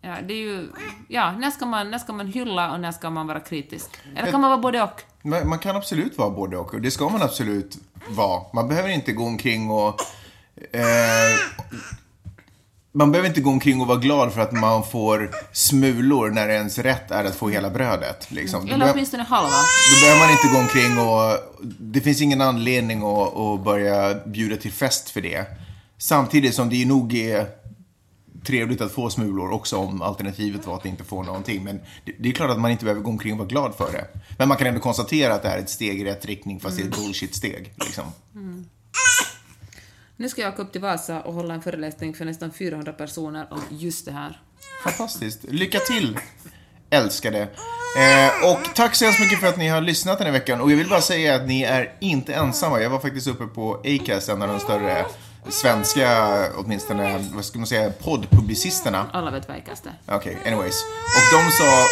[0.00, 0.68] Ja, det är ju...
[1.08, 3.90] Ja, när ska, man, när ska man hylla och när ska man vara kritisk?
[4.16, 5.02] Eller kan man vara både och?
[5.22, 6.80] Man kan absolut vara både och.
[6.80, 7.78] Det ska man absolut
[8.08, 8.42] vara.
[8.52, 10.00] Man behöver inte gå omkring och...
[10.72, 11.36] Eh,
[12.92, 16.78] man behöver inte gå omkring och vara glad för att man får smulor när ens
[16.78, 18.30] rätt är att få hela brödet.
[18.30, 18.68] Liksom.
[18.68, 19.50] Eller åtminstone halva.
[19.92, 21.38] Då behöver man inte gå omkring och...
[21.80, 25.46] Det finns ingen anledning att, att börja bjuda till fest för det.
[25.98, 27.46] Samtidigt som det nog är
[28.46, 31.64] trevligt att få smulor också om alternativet var att inte få någonting.
[31.64, 33.92] Men det, det, är klart att man inte behöver gå omkring och vara glad för
[33.92, 34.06] det.
[34.38, 36.78] Men man kan ändå konstatera att det här är ett steg i rätt riktning fast
[36.78, 36.90] mm.
[36.90, 37.06] det är ett mm.
[37.06, 37.72] bullshit-steg.
[37.76, 38.04] Liksom.
[38.34, 38.66] Mm.
[40.16, 43.48] Nu ska jag åka upp till Vasa och hålla en föreläsning för nästan 400 personer
[43.50, 44.40] om just det här.
[44.84, 45.44] Fantastiskt.
[45.44, 46.18] Lycka till,
[46.90, 47.48] älskade.
[47.98, 50.60] Eh, och tack så hemskt mycket för att ni har lyssnat den här veckan.
[50.60, 52.80] Och jag vill bara säga att ni är inte ensamma.
[52.80, 55.06] Jag var faktiskt uppe på Acast, en av de större
[55.48, 59.06] svenska, åtminstone, vad ska man säga, poddpublicisterna.
[59.12, 59.48] Alla vet
[59.86, 59.92] är.
[60.06, 60.84] Okej, okay, anyways.
[61.16, 61.86] Och de sa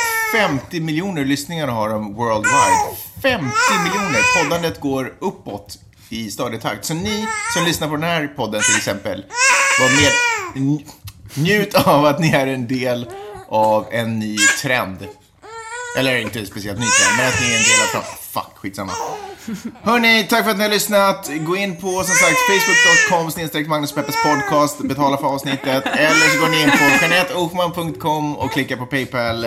[0.48, 2.96] 50 miljoner lyssningar har de worldwide.
[3.22, 3.38] 50
[3.84, 4.42] miljoner!
[4.42, 5.78] Poddandet går uppåt
[6.08, 6.84] i stadig takt.
[6.84, 9.24] Så ni som lyssnar på den här podden till exempel,
[9.80, 10.82] var med,
[11.34, 13.06] njut av att ni är en del
[13.48, 14.98] av en ny trend.
[15.98, 18.02] Eller inte speciellt ny trend, men att ni är en del av...
[18.02, 18.92] Fuck, skitsamma.
[19.82, 21.30] Hörni, tack för att ni har lyssnat.
[21.40, 25.86] Gå in på som sagt facebook.com snedstreck Magnus Peppers podcast, betala för avsnittet.
[25.86, 29.44] Eller så går ni in på jeanetteochman.com och klickar på Paypal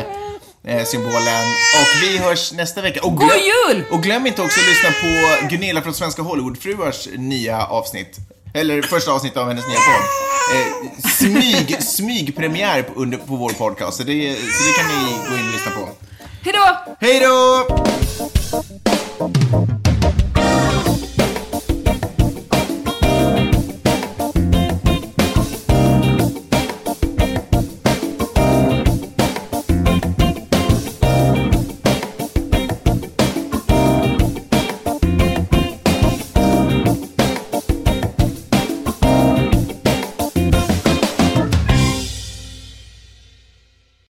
[0.67, 1.43] eh, symbolen.
[1.81, 2.99] Och vi hörs nästa vecka.
[3.03, 3.83] Och glöm, God jul!
[3.91, 8.17] Och glöm inte också att lyssna på Gunilla från Svenska Hollywoodfruars nya avsnitt.
[8.53, 10.03] Eller första avsnittet av hennes nya podd.
[10.55, 13.97] Eh, smyg, smygpremiär på, under, på vår podcast.
[13.97, 15.89] Så det, så det kan ni gå in och lyssna på.
[16.41, 16.95] Hej då!
[16.99, 19.07] Hej då!
[19.20, 19.96] Thank you.